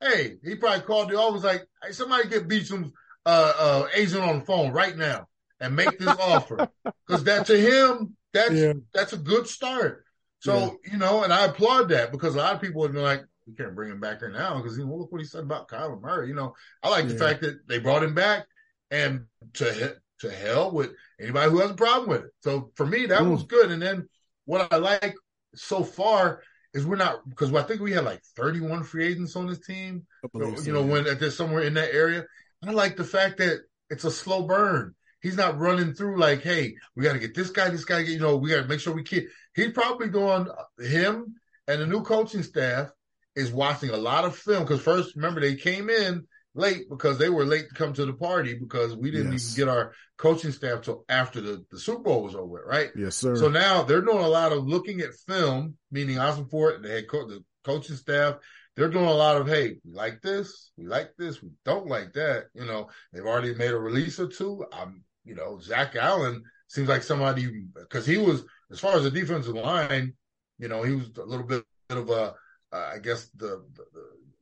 hey, 0.00 0.34
he 0.42 0.56
probably 0.56 0.82
called 0.82 1.10
the 1.10 1.18
office 1.18 1.44
like, 1.44 1.64
hey, 1.84 1.92
somebody 1.92 2.28
get 2.28 2.48
Beachum's 2.48 2.90
uh, 3.24 3.52
uh, 3.56 3.86
agent 3.94 4.24
on 4.24 4.40
the 4.40 4.44
phone 4.44 4.72
right 4.72 4.96
now 4.96 5.28
and 5.60 5.76
make 5.76 5.96
this 5.98 6.08
offer 6.20 6.68
because 7.06 7.24
that 7.24 7.46
to 7.46 7.56
him 7.56 8.16
that's 8.32 8.52
yeah. 8.52 8.72
that's 8.92 9.12
a 9.12 9.18
good 9.18 9.46
start. 9.46 10.04
So 10.40 10.78
yeah. 10.84 10.92
you 10.92 10.98
know, 10.98 11.24
and 11.24 11.32
I 11.32 11.46
applaud 11.46 11.88
that 11.90 12.12
because 12.12 12.34
a 12.34 12.38
lot 12.38 12.54
of 12.54 12.60
people 12.60 12.80
would 12.82 12.92
be 12.92 13.00
like, 13.00 13.24
"We 13.46 13.54
can't 13.54 13.74
bring 13.74 13.90
him 13.90 14.00
back 14.00 14.20
here 14.20 14.30
now," 14.30 14.60
because 14.60 14.78
you 14.78 14.86
know, 14.86 14.94
look 14.94 15.12
what 15.12 15.20
he 15.20 15.26
said 15.26 15.42
about 15.42 15.68
Kyler 15.68 16.00
Murray. 16.00 16.28
You 16.28 16.34
know, 16.34 16.54
I 16.82 16.88
like 16.88 17.04
yeah. 17.04 17.12
the 17.12 17.18
fact 17.18 17.40
that 17.42 17.66
they 17.68 17.78
brought 17.78 18.04
him 18.04 18.14
back, 18.14 18.46
and 18.90 19.24
to 19.54 19.96
to 20.20 20.30
hell 20.30 20.70
with 20.70 20.92
anybody 21.20 21.50
who 21.50 21.60
has 21.60 21.70
a 21.70 21.74
problem 21.74 22.08
with 22.08 22.24
it. 22.24 22.30
So 22.40 22.70
for 22.74 22.86
me, 22.86 23.06
that 23.06 23.22
mm. 23.22 23.30
was 23.30 23.44
good. 23.44 23.70
And 23.70 23.80
then 23.80 24.08
what 24.44 24.72
I 24.72 24.76
like 24.76 25.14
so 25.54 25.84
far 25.84 26.42
is 26.74 26.84
we're 26.84 26.96
not 26.96 27.28
because 27.28 27.52
I 27.54 27.62
think 27.62 27.80
we 27.80 27.92
had 27.92 28.04
like 28.04 28.22
31 28.36 28.84
free 28.84 29.06
agents 29.06 29.36
on 29.36 29.46
this 29.46 29.60
team. 29.60 30.06
You 30.34 30.56
so, 30.56 30.72
know, 30.72 30.82
when 30.82 31.06
at 31.06 31.20
this 31.20 31.36
somewhere 31.36 31.62
in 31.62 31.74
that 31.74 31.94
area. 31.94 32.24
I 32.66 32.72
like 32.72 32.96
the 32.96 33.04
fact 33.04 33.38
that 33.38 33.60
it's 33.88 34.04
a 34.04 34.10
slow 34.10 34.42
burn. 34.42 34.94
He's 35.28 35.36
not 35.36 35.58
running 35.58 35.92
through 35.92 36.18
like, 36.18 36.40
hey, 36.40 36.74
we 36.96 37.04
got 37.04 37.12
to 37.12 37.18
get 37.18 37.34
this 37.34 37.50
guy, 37.50 37.68
this 37.68 37.84
guy, 37.84 37.98
you 37.98 38.18
know, 38.18 38.36
we 38.36 38.48
got 38.48 38.62
to 38.62 38.66
make 38.66 38.80
sure 38.80 38.94
we 38.94 39.02
keep. 39.02 39.28
He's 39.54 39.72
probably 39.72 40.08
going, 40.08 40.48
him 40.78 41.34
and 41.66 41.82
the 41.82 41.86
new 41.86 42.02
coaching 42.02 42.42
staff 42.42 42.90
is 43.36 43.52
watching 43.52 43.90
a 43.90 43.96
lot 43.98 44.24
of 44.24 44.34
film 44.34 44.62
because 44.62 44.80
first, 44.80 45.14
remember, 45.16 45.42
they 45.42 45.54
came 45.54 45.90
in 45.90 46.26
late 46.54 46.88
because 46.88 47.18
they 47.18 47.28
were 47.28 47.44
late 47.44 47.68
to 47.68 47.74
come 47.74 47.92
to 47.92 48.06
the 48.06 48.14
party 48.14 48.54
because 48.54 48.96
we 48.96 49.10
didn't 49.10 49.32
yes. 49.32 49.52
even 49.52 49.66
get 49.66 49.70
our 49.70 49.92
coaching 50.16 50.50
staff 50.50 50.80
till 50.80 51.04
after 51.10 51.42
the, 51.42 51.62
the 51.70 51.78
Super 51.78 52.04
Bowl 52.04 52.22
was 52.22 52.34
over, 52.34 52.64
right? 52.66 52.88
Yes, 52.96 53.16
sir. 53.16 53.36
So 53.36 53.48
now 53.48 53.82
they're 53.82 54.00
doing 54.00 54.24
a 54.24 54.28
lot 54.28 54.52
of 54.52 54.66
looking 54.66 55.02
at 55.02 55.14
film, 55.26 55.76
meaning 55.92 56.16
Ossenfort, 56.16 56.80
the 56.80 56.88
head 56.88 57.06
coach, 57.06 57.28
the 57.28 57.44
coaching 57.64 57.96
staff, 57.96 58.36
they're 58.78 58.88
doing 58.88 59.06
a 59.06 59.12
lot 59.12 59.36
of, 59.36 59.48
hey, 59.48 59.80
we 59.84 59.92
like 59.92 60.22
this, 60.22 60.70
we 60.76 60.86
like 60.86 61.10
this, 61.18 61.42
we 61.42 61.50
don't 61.64 61.88
like 61.88 62.12
that. 62.12 62.44
You 62.54 62.64
know, 62.64 62.88
they've 63.12 63.26
already 63.26 63.52
made 63.52 63.72
a 63.72 63.76
release 63.76 64.20
or 64.20 64.28
two. 64.28 64.64
I'm 64.72 65.02
you 65.28 65.34
know, 65.34 65.58
Zach 65.60 65.94
Allen 65.94 66.42
seems 66.68 66.88
like 66.88 67.02
somebody 67.02 67.64
because 67.74 68.06
he 68.06 68.18
was 68.18 68.44
as 68.70 68.80
far 68.80 68.96
as 68.96 69.04
the 69.04 69.10
defensive 69.10 69.54
line, 69.54 70.14
you 70.58 70.68
know, 70.68 70.82
he 70.82 70.94
was 70.94 71.10
a 71.16 71.24
little 71.24 71.46
bit 71.46 71.64
of 71.90 72.10
a, 72.10 72.34
uh, 72.72 72.90
I 72.94 72.98
guess 72.98 73.28
the, 73.36 73.64
the, 73.74 73.84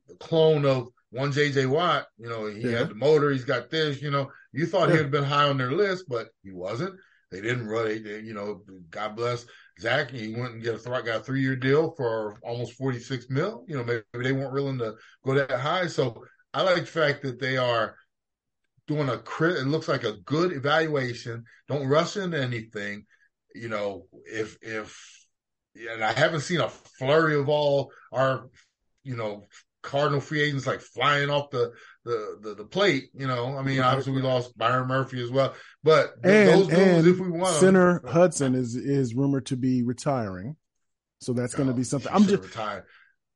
the 0.07 0.15
clone 0.15 0.65
of 0.65 0.89
one 1.11 1.31
JJ 1.31 1.69
Watt. 1.69 2.07
You 2.17 2.29
know, 2.29 2.47
he 2.47 2.69
yeah. 2.69 2.79
had 2.79 2.89
the 2.89 2.95
motor, 2.95 3.31
he's 3.31 3.45
got 3.45 3.69
this. 3.69 4.01
You 4.01 4.11
know, 4.11 4.31
you 4.51 4.65
thought 4.65 4.89
yeah. 4.89 4.97
he'd 4.97 5.11
been 5.11 5.23
high 5.23 5.47
on 5.47 5.57
their 5.57 5.71
list, 5.71 6.05
but 6.07 6.29
he 6.43 6.51
wasn't. 6.51 6.95
They 7.31 7.41
didn't 7.41 7.67
really, 7.67 7.99
they, 7.99 8.19
you 8.19 8.33
know, 8.33 8.61
God 8.89 9.15
bless 9.17 9.45
Zach. 9.79 10.11
He 10.11 10.33
went 10.33 10.53
and 10.53 10.63
get 10.63 10.75
a 10.75 10.89
got 10.89 11.07
a 11.07 11.19
three 11.19 11.41
year 11.41 11.57
deal 11.57 11.91
for 11.91 12.37
almost 12.41 12.73
forty 12.73 12.99
six 12.99 13.29
mil. 13.29 13.65
You 13.67 13.77
know, 13.77 13.83
maybe 13.83 14.03
they 14.13 14.31
weren't 14.31 14.53
willing 14.53 14.77
to 14.79 14.95
go 15.25 15.33
that 15.33 15.51
high. 15.51 15.87
So 15.87 16.23
I 16.53 16.61
like 16.61 16.81
the 16.81 16.85
fact 16.85 17.23
that 17.23 17.39
they 17.39 17.57
are 17.57 17.95
doing 18.87 19.09
a 19.09 19.17
crit. 19.17 19.57
It 19.57 19.67
looks 19.67 19.87
like 19.87 20.03
a 20.03 20.17
good 20.25 20.53
evaluation. 20.53 21.43
Don't 21.67 21.87
rush 21.87 22.17
into 22.17 22.41
anything. 22.41 23.05
You 23.53 23.69
know, 23.69 24.05
if 24.25 24.57
if 24.61 25.27
and 25.75 26.03
I 26.03 26.11
haven't 26.11 26.41
seen 26.41 26.61
a 26.61 26.69
flurry 26.69 27.35
of 27.35 27.49
all 27.49 27.91
our, 28.11 28.49
you 29.03 29.15
know, 29.15 29.45
Cardinal 29.83 30.19
free 30.19 30.41
agents 30.41 30.67
like 30.67 30.81
flying 30.81 31.29
off 31.29 31.49
the 31.49 31.71
the 32.03 32.39
the, 32.41 32.55
the 32.55 32.65
plate. 32.65 33.09
You 33.13 33.27
know, 33.27 33.57
I 33.57 33.61
mean, 33.61 33.79
obviously 33.79 34.13
we 34.13 34.21
lost 34.21 34.57
Byron 34.57 34.87
Murphy 34.87 35.23
as 35.23 35.31
well, 35.31 35.53
but 35.83 36.13
and, 36.23 36.49
those 36.49 36.67
dudes, 36.67 37.07
if 37.07 37.19
we 37.19 37.29
want, 37.29 37.55
center 37.55 38.01
Hudson 38.05 38.53
is 38.55 38.75
is 38.75 39.13
rumored 39.13 39.45
to 39.47 39.55
be 39.55 39.83
retiring, 39.83 40.57
so 41.21 41.31
that's 41.31 41.53
going 41.53 41.67
to 41.67 41.73
oh, 41.73 41.77
be 41.77 41.83
something. 41.83 42.11
I'm 42.11 42.25
just 42.25 42.43
retired. 42.43 42.83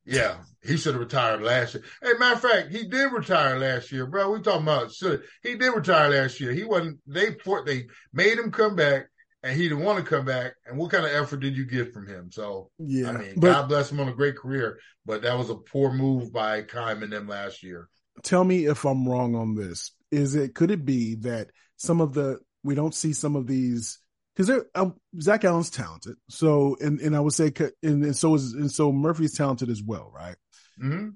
Yeah, 0.06 0.38
he 0.64 0.78
should 0.78 0.94
have 0.94 1.02
retired 1.02 1.42
last 1.42 1.76
year. 1.76 1.84
Hey, 2.02 2.14
matter 2.18 2.36
of 2.36 2.42
fact, 2.42 2.72
he 2.72 2.88
did 2.88 3.12
retire 3.12 3.60
last 3.60 3.92
year, 3.92 4.08
bro. 4.08 4.32
We 4.32 4.42
talking 4.42 4.64
about 4.64 4.92
should 4.92 5.24
he 5.44 5.56
did 5.56 5.70
retire 5.70 6.10
last 6.10 6.40
year. 6.40 6.52
He 6.54 6.64
wasn't. 6.64 7.00
They 7.06 7.36
they 7.66 7.86
made 8.12 8.38
him 8.38 8.52
come 8.52 8.76
back, 8.76 9.08
and 9.44 9.56
he 9.56 9.70
didn't 9.70 9.84
want 9.84 10.00
to 10.00 10.10
come 10.10 10.26
back. 10.26 10.54
And 10.66 10.78
what 10.78 10.92
kind 10.92 11.06
of 11.06 11.12
effort 11.12 11.42
did 11.42 11.56
you 11.56 11.66
get 11.66 11.94
from 11.94 12.08
him? 12.08 12.32
So 12.32 12.72
yeah, 12.80 13.10
I 13.10 13.18
mean, 13.18 13.34
but, 13.38 13.52
God 13.54 13.70
bless 13.70 13.92
him 13.92 14.00
on 14.00 14.08
a 14.08 14.14
great 14.14 14.38
career, 14.38 14.80
but 15.06 15.22
that 15.22 15.38
was 15.38 15.50
a 15.50 15.56
poor 15.56 15.92
move 15.92 16.34
by 16.34 16.64
Keim 16.64 17.04
and 17.04 17.14
them 17.14 17.28
last 17.28 17.62
year. 17.62 17.88
Tell 18.24 18.44
me 18.44 18.66
if 18.66 18.86
I'm 18.86 19.08
wrong 19.08 19.36
on 19.36 19.56
this. 19.56 19.92
Is 20.10 20.36
it 20.36 20.56
could 20.56 20.72
it 20.72 20.84
be 20.84 21.16
that 21.16 21.52
some 21.78 22.02
of 22.02 22.14
the 22.14 22.40
we 22.64 22.76
don't 22.76 22.96
see 22.96 23.14
some 23.14 23.36
of 23.36 23.48
these 23.48 24.00
because 24.36 24.66
um, 24.76 24.96
Zach 25.20 25.44
Allen's 25.44 25.70
talented. 25.70 26.16
So, 26.30 26.78
and 26.80 27.00
and 27.00 27.16
I 27.16 27.20
would 27.20 27.34
say, 27.34 27.52
and, 27.84 28.04
and 28.04 28.16
so 28.16 28.36
is 28.36 28.54
and 28.54 28.72
so 28.72 28.92
Murphy's 28.92 29.36
talented 29.36 29.70
as 29.70 29.82
well, 29.84 30.12
right? 30.14 30.36
Mm-hmm. 30.82 31.10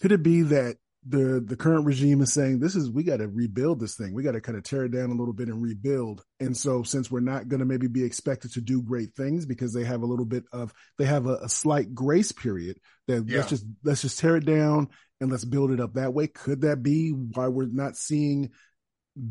Could 0.00 0.12
it 0.12 0.22
be 0.22 0.42
that 0.42 0.76
the 1.06 1.42
the 1.44 1.56
current 1.56 1.86
regime 1.86 2.20
is 2.20 2.32
saying 2.32 2.58
this 2.58 2.76
is 2.76 2.90
we 2.90 3.02
got 3.02 3.18
to 3.18 3.28
rebuild 3.28 3.80
this 3.80 3.94
thing, 3.94 4.12
we 4.12 4.22
got 4.22 4.32
to 4.32 4.40
kind 4.40 4.58
of 4.58 4.64
tear 4.64 4.84
it 4.84 4.92
down 4.92 5.10
a 5.10 5.14
little 5.14 5.32
bit 5.32 5.48
and 5.48 5.62
rebuild, 5.62 6.22
and 6.40 6.56
so 6.56 6.82
since 6.82 7.10
we're 7.10 7.20
not 7.20 7.48
going 7.48 7.60
to 7.60 7.66
maybe 7.66 7.86
be 7.86 8.04
expected 8.04 8.52
to 8.52 8.60
do 8.60 8.82
great 8.82 9.14
things 9.14 9.46
because 9.46 9.72
they 9.72 9.84
have 9.84 10.02
a 10.02 10.06
little 10.06 10.26
bit 10.26 10.44
of 10.52 10.74
they 10.98 11.06
have 11.06 11.26
a, 11.26 11.36
a 11.36 11.48
slight 11.48 11.94
grace 11.94 12.32
period 12.32 12.78
that 13.06 13.24
yeah. 13.26 13.38
let's 13.38 13.48
just 13.48 13.66
let's 13.82 14.02
just 14.02 14.18
tear 14.18 14.36
it 14.36 14.44
down 14.44 14.88
and 15.20 15.30
let's 15.30 15.44
build 15.44 15.70
it 15.70 15.80
up 15.80 15.94
that 15.94 16.12
way. 16.12 16.26
Could 16.26 16.62
that 16.62 16.82
be 16.82 17.10
why 17.10 17.48
we're 17.48 17.66
not 17.66 17.96
seeing 17.96 18.50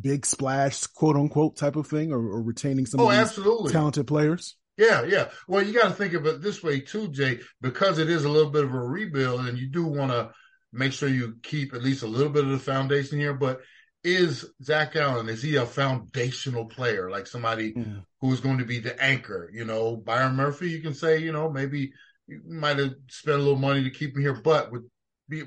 big 0.02 0.26
splash, 0.26 0.86
quote 0.88 1.16
unquote, 1.16 1.58
type 1.58 1.76
of 1.76 1.88
thing, 1.88 2.12
or, 2.12 2.20
or 2.20 2.42
retaining 2.42 2.86
some 2.86 3.00
oh, 3.00 3.12
absolutely. 3.12 3.72
talented 3.72 4.08
players? 4.08 4.56
Yeah, 4.78 5.04
yeah. 5.04 5.30
Well, 5.48 5.62
you 5.62 5.74
got 5.74 5.90
to 5.90 5.94
think 5.94 6.14
of 6.14 6.26
it 6.26 6.42
this 6.42 6.64
way 6.64 6.80
too, 6.80 7.10
Jay, 7.10 7.40
because 7.60 8.00
it 8.00 8.10
is 8.10 8.24
a 8.24 8.30
little 8.30 8.52
bit 8.52 8.64
of 8.64 8.74
a 8.74 8.80
rebuild, 8.80 9.42
and 9.42 9.58
you 9.58 9.68
do 9.68 9.86
want 9.86 10.12
to 10.12 10.32
make 10.72 10.94
sure 10.94 11.10
you 11.10 11.36
keep 11.44 11.74
at 11.74 11.84
least 11.84 12.04
a 12.04 12.08
little 12.08 12.32
bit 12.32 12.46
of 12.46 12.52
the 12.52 12.60
foundation 12.60 13.20
here. 13.20 13.34
But 13.34 13.60
is 14.04 14.46
Zach 14.64 14.96
Allen 14.96 15.28
is 15.28 15.44
he 15.44 15.58
a 15.58 15.66
foundational 15.66 16.66
player, 16.66 17.10
like 17.10 17.28
somebody 17.28 17.74
mm. 17.74 18.04
who 18.22 18.32
is 18.32 18.40
going 18.40 18.60
to 18.60 18.66
be 18.66 18.80
the 18.80 19.02
anchor? 19.04 19.50
You 19.54 19.66
know, 19.66 19.98
Byron 19.98 20.36
Murphy, 20.36 20.70
you 20.70 20.82
can 20.82 20.94
say, 20.94 21.18
you 21.18 21.34
know, 21.34 21.50
maybe 21.52 21.92
you 22.28 22.42
might 22.48 22.80
have 22.80 22.94
spent 23.10 23.36
a 23.36 23.42
little 23.42 23.60
money 23.60 23.84
to 23.84 23.90
keep 23.90 24.16
him 24.16 24.22
here, 24.22 24.34
but 24.34 24.72
with 24.72 24.84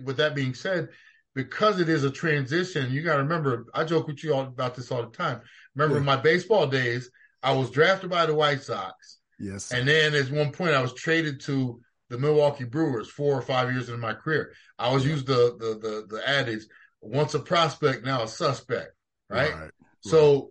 with 0.05 0.19
that 0.19 0.35
being 0.35 0.55
said, 0.55 0.89
because 1.35 1.81
it 1.81 1.89
is 1.89 2.05
a 2.05 2.11
transition, 2.11 2.93
you 2.93 3.03
got 3.03 3.17
to 3.17 3.23
remember, 3.23 3.67
I 3.75 3.85
joke 3.85 4.07
with 4.07 4.23
you 4.23 4.35
all 4.35 4.43
about 4.43 4.75
this 4.75 4.91
all 4.91 5.03
the 5.03 5.17
time. 5.17 5.41
Remember 5.75 5.99
yeah. 5.99 6.05
my 6.05 6.17
baseball 6.17 6.67
days, 6.67 7.11
I 7.43 7.53
was 7.53 7.71
drafted 7.71 8.11
by 8.11 8.27
the 8.27 8.35
White 8.35 8.63
Sox. 8.63 9.19
Yes. 9.39 9.73
And 9.73 9.89
then 9.89 10.15
at 10.15 10.31
one 10.31 10.53
point 10.53 10.75
I 10.75 10.83
was 10.83 10.95
traded 10.95 11.41
to 11.43 11.81
the 12.11 12.19
Milwaukee 12.19 12.65
Brewers 12.65 13.09
four 13.09 13.37
or 13.37 13.43
five 13.43 13.73
years 13.73 13.89
into 13.89 13.99
my 13.99 14.15
career. 14.15 14.53
I 14.79 14.87
always 14.87 15.05
yeah. 15.05 15.13
used 15.13 15.27
the, 15.27 15.57
the, 15.59 15.79
the, 15.81 16.17
the 16.17 16.29
adage, 16.29 16.63
once 17.01 17.35
a 17.35 17.41
prospect, 17.41 18.05
now 18.05 18.23
a 18.23 18.29
suspect, 18.29 18.93
right? 19.29 19.53
right. 19.53 19.71
So 20.03 20.51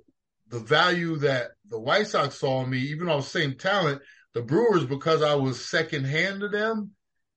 the 0.50 0.60
value 0.60 1.18
that 1.18 1.52
the 1.70 1.80
White 1.80 2.08
Sox 2.08 2.36
saw 2.36 2.64
in 2.64 2.70
me, 2.70 2.80
even 2.80 3.06
though 3.06 3.14
I 3.14 3.18
was 3.18 3.28
same 3.28 3.56
talent, 3.56 4.02
the 4.34 4.42
Brewers, 4.42 4.86
because 4.86 5.22
I 5.22 5.36
was 5.36 5.64
second 5.64 6.06
hand 6.06 6.42
to 6.42 6.50
them, 6.50 6.92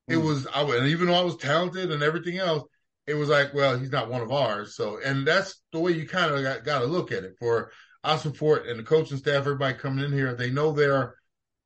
it 0.09 0.17
Mm. 0.17 0.25
was 0.25 0.47
I 0.47 0.63
and 0.63 0.89
even 0.89 1.07
though 1.07 1.15
I 1.15 1.25
was 1.25 1.37
talented 1.37 1.91
and 1.91 2.03
everything 2.03 2.39
else, 2.39 2.65
it 3.07 3.15
was 3.15 3.29
like, 3.29 3.53
well, 3.53 3.79
he's 3.79 3.93
not 3.93 4.11
one 4.11 4.23
of 4.23 4.33
ours. 4.33 4.77
So, 4.77 4.99
and 5.05 5.27
that's 5.27 5.61
the 5.73 5.81
way 5.81 5.93
you 5.93 6.07
kind 6.07 6.35
of 6.35 6.43
got, 6.43 6.65
got 6.65 6.79
to 6.81 6.87
look 6.87 7.13
at 7.13 7.25
it. 7.25 7.35
For 7.39 7.71
Ossenfort 8.05 8.69
and 8.69 8.79
the 8.79 8.83
coaching 8.83 9.19
staff, 9.19 9.35
everybody 9.35 9.77
coming 9.77 10.05
in 10.05 10.13
here, 10.13 10.35
they 10.35 10.51
know 10.51 10.73
their, 10.73 11.17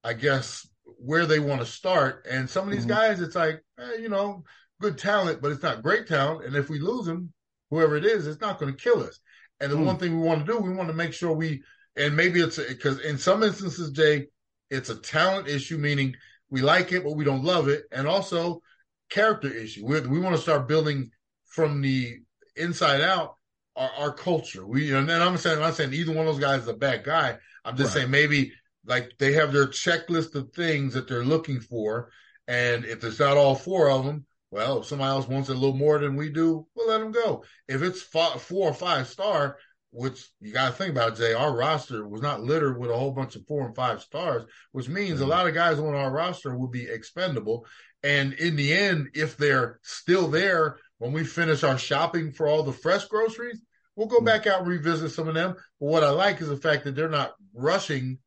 I 0.02 0.14
guess, 0.14 0.66
where 0.84 1.26
they 1.26 1.38
want 1.38 1.60
to 1.60 1.66
start. 1.66 2.26
And 2.28 2.50
some 2.50 2.66
of 2.66 2.72
these 2.72 2.86
Mhm. 2.86 2.88
guys, 2.88 3.20
it's 3.20 3.36
like, 3.36 3.62
eh, 3.78 3.96
you 4.00 4.08
know, 4.08 4.44
good 4.80 4.98
talent, 4.98 5.40
but 5.40 5.52
it's 5.52 5.62
not 5.62 5.82
great 5.82 6.06
talent. 6.06 6.44
And 6.44 6.56
if 6.56 6.68
we 6.68 6.80
lose 6.80 7.06
them, 7.06 7.32
whoever 7.70 7.96
it 7.96 8.04
is, 8.04 8.26
it's 8.26 8.40
not 8.40 8.58
going 8.58 8.74
to 8.74 8.82
kill 8.82 9.02
us. 9.02 9.20
And 9.60 9.70
the 9.70 9.76
Mm. 9.76 9.84
one 9.84 9.98
thing 9.98 10.20
we 10.20 10.26
want 10.26 10.44
to 10.44 10.52
do, 10.52 10.58
we 10.58 10.72
want 10.72 10.88
to 10.88 10.94
make 10.94 11.12
sure 11.12 11.32
we, 11.32 11.62
and 11.96 12.16
maybe 12.16 12.40
it's 12.40 12.58
because 12.58 13.00
in 13.00 13.18
some 13.18 13.42
instances, 13.42 13.90
Jay, 13.90 14.28
it's 14.70 14.90
a 14.90 14.96
talent 14.96 15.48
issue, 15.48 15.78
meaning 15.78 16.14
we 16.50 16.62
like 16.62 16.92
it, 16.92 17.04
but 17.04 17.16
we 17.16 17.24
don't 17.24 17.44
love 17.44 17.68
it. 17.68 17.84
And 17.92 18.06
also 18.06 18.62
character 19.08 19.48
issue. 19.48 19.84
We, 19.86 20.00
we 20.00 20.20
want 20.20 20.36
to 20.36 20.42
start 20.42 20.68
building 20.68 21.10
from 21.58 21.82
the 21.82 22.20
inside 22.54 23.00
out 23.00 23.34
our, 23.74 23.90
our 23.98 24.12
culture. 24.12 24.64
We, 24.64 24.94
and 24.94 25.10
I'm 25.10 25.36
saying, 25.36 25.56
I'm 25.56 25.62
not 25.64 25.74
saying 25.74 25.92
either 25.92 26.12
one 26.12 26.24
of 26.28 26.32
those 26.32 26.40
guys 26.40 26.62
is 26.62 26.68
a 26.68 26.72
bad 26.74 27.02
guy. 27.02 27.36
I'm 27.64 27.76
just 27.76 27.88
Right. 27.88 28.02
saying 28.02 28.12
maybe 28.12 28.52
like 28.86 29.10
they 29.18 29.32
have 29.32 29.52
their 29.52 29.66
checklist 29.66 30.36
of 30.36 30.52
things 30.52 30.94
that 30.94 31.08
they're 31.08 31.24
looking 31.24 31.58
for. 31.58 32.12
And 32.46 32.84
if 32.84 33.02
it's 33.02 33.18
not 33.18 33.36
all 33.36 33.56
four 33.56 33.90
of 33.90 34.04
them, 34.04 34.24
well, 34.52 34.78
if 34.78 34.86
somebody 34.86 35.08
else 35.10 35.26
wants 35.26 35.48
it 35.48 35.56
a 35.56 35.58
little 35.58 35.76
more 35.76 35.98
than 35.98 36.14
we 36.14 36.30
do, 36.30 36.64
we'll 36.76 36.88
let 36.88 37.00
them 37.00 37.10
go. 37.10 37.42
If 37.66 37.82
it's 37.82 38.02
five, 38.02 38.40
four 38.40 38.70
or 38.70 38.74
five 38.74 39.08
star, 39.08 39.58
which 39.90 40.28
you 40.40 40.52
got 40.52 40.68
to 40.68 40.72
think 40.76 40.92
about, 40.92 41.16
Jay, 41.16 41.34
our 41.34 41.54
roster 41.56 42.06
was 42.06 42.22
not 42.22 42.40
littered 42.40 42.78
with 42.78 42.90
a 42.90 42.96
whole 42.96 43.10
bunch 43.10 43.34
of 43.34 43.44
four 43.48 43.66
and 43.66 43.74
five 43.74 44.00
stars, 44.00 44.44
which 44.70 44.88
means 44.88 45.20
a 45.20 45.24
Mhm. 45.24 45.28
lot 45.28 45.48
of 45.48 45.54
guys 45.54 45.80
on 45.80 45.94
our 45.96 46.12
roster 46.12 46.56
will 46.56 46.68
be 46.68 46.86
expendable. 46.88 47.66
And 48.04 48.32
in 48.34 48.54
the 48.54 48.72
end, 48.72 49.08
if 49.14 49.36
they're 49.36 49.80
still 49.82 50.28
there 50.28 50.78
when 50.98 51.12
we 51.12 51.24
finish 51.24 51.62
our 51.64 51.78
shopping 51.78 52.32
for 52.32 52.46
all 52.48 52.62
the 52.62 52.72
fresh 52.72 53.06
groceries, 53.06 53.60
we'll 53.96 54.06
go 54.08 54.20
Mhm. 54.20 54.24
back 54.26 54.46
out 54.46 54.60
and 54.60 54.68
revisit 54.68 55.10
some 55.12 55.28
of 55.28 55.34
them. 55.34 55.54
But 55.80 55.86
what 55.86 56.04
I 56.04 56.10
like 56.10 56.40
is 56.40 56.48
the 56.48 56.56
fact 56.56 56.84
that 56.84 56.94
they're 56.94 57.08
not 57.08 57.34
rushing 57.54 58.18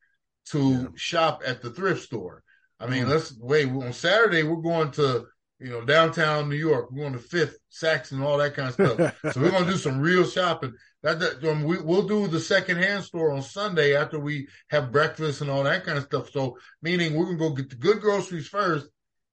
to 0.48 0.60
Yeah. 0.72 0.88
shop 0.96 1.44
at 1.46 1.62
the 1.62 1.70
thrift 1.70 2.04
store. 2.04 2.44
I 2.80 2.88
mean, 2.88 3.06
Mhm. 3.06 3.10
let's 3.10 3.34
wait. 3.38 3.70
On 3.70 3.94
Saturday, 3.94 4.44
we're 4.44 4.62
going 4.62 4.92
to, 4.92 5.28
you 5.60 5.70
know, 5.70 5.86
downtown 5.86 6.50
New 6.50 6.56
York. 6.56 6.92
We're 6.92 7.02
going 7.02 7.14
to 7.14 7.20
Fifth, 7.20 7.60
Saxon, 7.70 8.22
all 8.24 8.38
that 8.40 8.56
kind 8.56 8.70
of 8.70 8.74
stuff. 8.74 9.34
so 9.34 9.42
we're 9.42 9.52
going 9.52 9.66
to 9.66 9.72
do 9.72 9.78
some 9.78 10.00
real 10.02 10.26
shopping. 10.26 10.74
That, 11.04 11.20
that 11.20 11.44
um, 11.44 11.64
we, 11.64 11.80
we'll 11.80 12.08
do 12.08 12.28
the 12.28 12.40
secondhand 12.40 13.04
store 13.04 13.32
on 13.32 13.42
Sunday 13.42 13.96
after 13.96 14.20
we 14.20 14.48
have 14.70 14.92
breakfast 14.92 15.42
and 15.42 15.50
all 15.50 15.64
that 15.64 15.84
kind 15.84 15.98
of 15.98 16.04
stuff. 16.06 16.30
So 16.32 16.58
meaning 16.82 17.16
we're 17.16 17.26
gonna 17.26 17.38
go 17.38 17.50
get 17.52 17.70
the 17.72 17.76
good 17.76 18.02
groceries 18.02 18.48
first. 18.48 18.88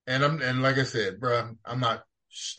And 0.07 0.25
I'm 0.25 0.41
and 0.41 0.63
like 0.63 0.79
I 0.79 0.85
said, 0.85 1.21
bro, 1.21 1.55
I'm 1.67 1.81
not 1.81 2.05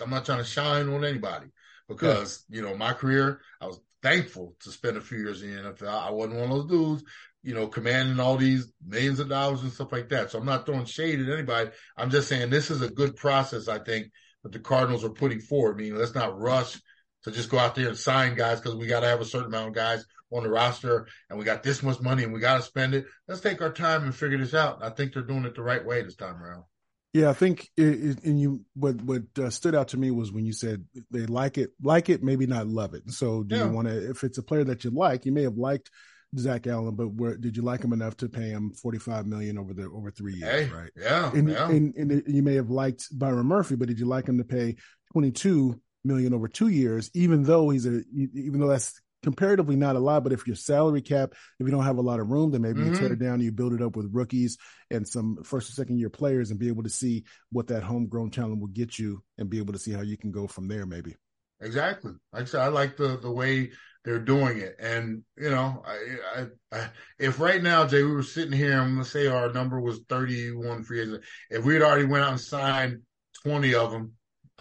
I'm 0.02 0.10
not 0.10 0.26
trying 0.26 0.40
to 0.40 0.44
shine 0.44 0.90
on 0.90 1.06
anybody 1.06 1.48
because 1.88 2.46
you 2.50 2.62
know 2.62 2.76
my 2.76 2.94
career. 2.94 3.42
I 3.62 3.68
was 3.68 3.80
thankful 4.02 4.56
to 4.62 4.72
spend 4.72 4.98
a 4.98 5.02
few 5.02 5.18
years 5.18 5.42
in 5.42 5.56
the 5.56 5.72
NFL. 5.72 6.08
I 6.08 6.12
wasn't 6.12 6.40
one 6.40 6.52
of 6.52 6.58
those 6.58 6.70
dudes, 6.70 7.04
you 7.44 7.54
know, 7.54 7.68
commanding 7.68 8.20
all 8.20 8.38
these 8.38 8.72
millions 8.86 9.20
of 9.20 9.30
dollars 9.30 9.62
and 9.62 9.72
stuff 9.72 9.92
like 9.92 10.10
that. 10.10 10.32
So 10.32 10.40
I'm 10.40 10.46
not 10.46 10.66
throwing 10.66 10.86
shade 10.86 11.20
at 11.20 11.30
anybody. 11.30 11.72
I'm 11.98 12.10
just 12.10 12.28
saying 12.28 12.50
this 12.50 12.72
is 12.72 12.82
a 12.82 12.90
good 12.90 13.16
process. 13.16 13.68
I 13.68 13.80
think 13.80 14.12
that 14.44 14.52
the 14.52 14.60
Cardinals 14.60 15.04
are 15.04 15.10
putting 15.10 15.40
forward. 15.40 15.76
I 15.76 15.84
mean, 15.84 15.98
let's 15.98 16.16
not 16.16 16.40
rush 16.40 16.80
to 17.24 17.32
just 17.32 17.50
go 17.50 17.60
out 17.60 17.76
there 17.76 17.90
and 17.90 17.98
sign 17.98 18.36
guys 18.36 18.60
because 18.60 18.76
we 18.76 18.88
got 18.88 19.02
to 19.02 19.08
have 19.08 19.22
a 19.22 19.26
certain 19.26 19.48
amount 19.48 19.70
of 19.70 19.76
guys 19.76 20.06
on 20.32 20.44
the 20.44 20.50
roster 20.50 21.08
and 21.30 21.38
we 21.38 21.44
got 21.46 21.64
this 21.64 21.84
much 21.84 22.00
money 22.00 22.24
and 22.24 22.32
we 22.32 22.40
got 22.40 22.58
to 22.58 22.64
spend 22.64 22.94
it. 22.94 23.06
Let's 23.28 23.42
take 23.42 23.62
our 23.62 23.74
time 23.74 24.04
and 24.04 24.16
figure 24.16 24.38
this 24.38 24.54
out. 24.54 24.80
I 24.82 24.90
think 24.90 25.14
they're 25.14 25.24
doing 25.24 25.46
it 25.46 25.56
the 25.56 25.64
right 25.64 25.86
way 25.86 26.02
this 26.02 26.16
time 26.16 26.42
around. 26.42 26.64
Yeah, 27.12 27.30
I 27.32 27.34
think 27.34 27.68
it, 27.76 27.84
it, 27.88 28.24
and 28.24 28.40
you 28.40 28.62
what 28.76 29.02
what 29.02 29.24
uh, 29.40 29.50
stood 29.50 29.74
out 29.74 29.90
to 29.90 29.98
me 29.98 30.12
was 30.12 30.32
when 30.32 30.46
you 30.46 30.54
said 30.54 30.86
they 31.10 31.26
like 31.26 31.58
it, 31.58 31.72
like 31.82 32.08
it, 32.10 32.22
maybe 32.24 32.46
not 32.46 32.68
love 32.68 32.94
it. 32.94 33.10
So, 33.12 33.42
do 33.44 33.56
Yeah. 33.56 33.66
you 33.66 33.72
want 33.72 33.88
to? 33.88 34.10
If 34.12 34.24
it's 34.24 34.38
a 34.38 34.44
player 34.44 34.64
that 34.66 34.84
you 34.84 34.92
like, 34.92 35.26
you 35.26 35.32
may 35.32 35.42
have 35.44 35.58
liked 35.58 35.90
Zach 36.38 36.68
Allen, 36.68 36.96
but 36.96 37.08
where, 37.08 37.36
did 37.36 37.58
you 37.58 37.64
like 37.64 37.84
him 37.84 37.94
enough 37.94 38.16
to 38.18 38.30
pay 38.30 38.50
him 38.50 38.74
forty 38.74 39.00
five 39.00 39.26
million 39.26 39.58
over 39.58 39.74
the 39.74 39.86
over 39.90 40.12
three 40.12 40.36
years? 40.36 40.70
Hey, 40.70 40.70
right. 40.76 40.92
yeah, 40.96 41.32
And, 41.34 41.50
yeah. 41.50 41.68
and 41.68 41.96
and 41.96 42.24
you 42.28 42.44
may 42.44 42.54
have 42.56 42.70
liked 42.70 43.08
Byron 43.12 43.48
Murphy, 43.48 43.76
but 43.76 43.88
did 43.88 44.00
you 44.00 44.06
like 44.06 44.28
him 44.28 44.38
to 44.38 44.44
pay 44.44 44.76
twenty 45.12 45.32
two 45.32 45.82
million 46.04 46.36
over 46.36 46.48
two 46.48 46.68
years? 46.68 47.10
Even 47.16 47.42
though 47.42 47.72
he's 47.72 47.88
a, 47.88 48.04
even 48.14 48.60
though 48.60 48.68
that's 48.68 49.02
comparatively 49.24 49.76
not 49.76 49.96
a 49.96 50.00
lot, 50.00 50.24
but 50.24 50.32
if 50.34 50.48
your 50.48 50.56
salary 50.56 51.02
cap, 51.02 51.34
if 51.60 51.66
you 51.66 51.72
don't 51.72 51.84
have 51.84 51.98
a 51.98 52.02
lot 52.02 52.20
of 52.20 52.30
room, 52.30 52.52
then 52.52 52.62
maybe 52.62 52.82
you 52.82 52.94
tear 52.96 53.10
Mhm. 53.10 53.14
it 53.14 53.20
down 53.20 53.34
and 53.36 53.44
you 53.44 53.52
build 53.52 53.74
it 53.74 53.82
up 53.82 53.96
with 53.96 54.14
rookies 54.14 54.58
and 54.90 55.08
some 55.08 55.44
first 55.44 55.70
or 55.70 55.74
second 55.74 55.98
year 55.98 56.10
players 56.10 56.52
and 56.52 56.60
be 56.60 56.68
able 56.70 56.84
to 56.84 56.90
see 56.90 57.26
what 57.52 57.68
that 57.68 57.84
homegrown 57.84 58.32
talent 58.32 58.60
will 58.62 58.68
get 58.68 58.98
you 58.98 59.22
and 59.38 59.50
be 59.50 59.58
able 59.58 59.74
to 59.74 59.80
see 59.80 59.92
how 59.92 60.02
you 60.02 60.18
can 60.18 60.32
go 60.32 60.48
from 60.48 60.68
there, 60.68 60.86
maybe. 60.86 61.16
Exactly. 61.62 62.14
Like 62.32 62.44
I 62.44 62.46
said, 62.46 62.62
I 62.62 62.68
like 62.70 62.96
the 62.96 63.18
the 63.18 63.30
way 63.32 63.72
they're 64.06 64.18
doing 64.18 64.60
it, 64.60 64.78
and 64.80 65.24
you 65.38 65.50
know, 65.50 65.84
I, 65.86 66.16
I, 66.38 66.48
I 66.72 66.90
if 67.20 67.38
right 67.38 67.62
now, 67.62 67.86
Jay, 67.86 68.02
we 68.02 68.14
were 68.14 68.24
sitting 68.24 68.54
here, 68.54 68.80
and 68.80 68.98
let's 68.98 69.12
say 69.12 69.28
our 69.28 69.52
number 69.52 69.82
was 69.82 70.00
thirty 70.08 70.52
one 70.54 70.84
free 70.84 71.02
agents. 71.02 71.28
If 71.50 71.66
we 71.66 71.74
had 71.74 71.84
already 71.84 72.06
went 72.06 72.24
out 72.24 72.32
and 72.32 72.40
signed 72.40 73.02
twenty 73.44 73.76
of 73.76 73.92
them, 73.92 74.14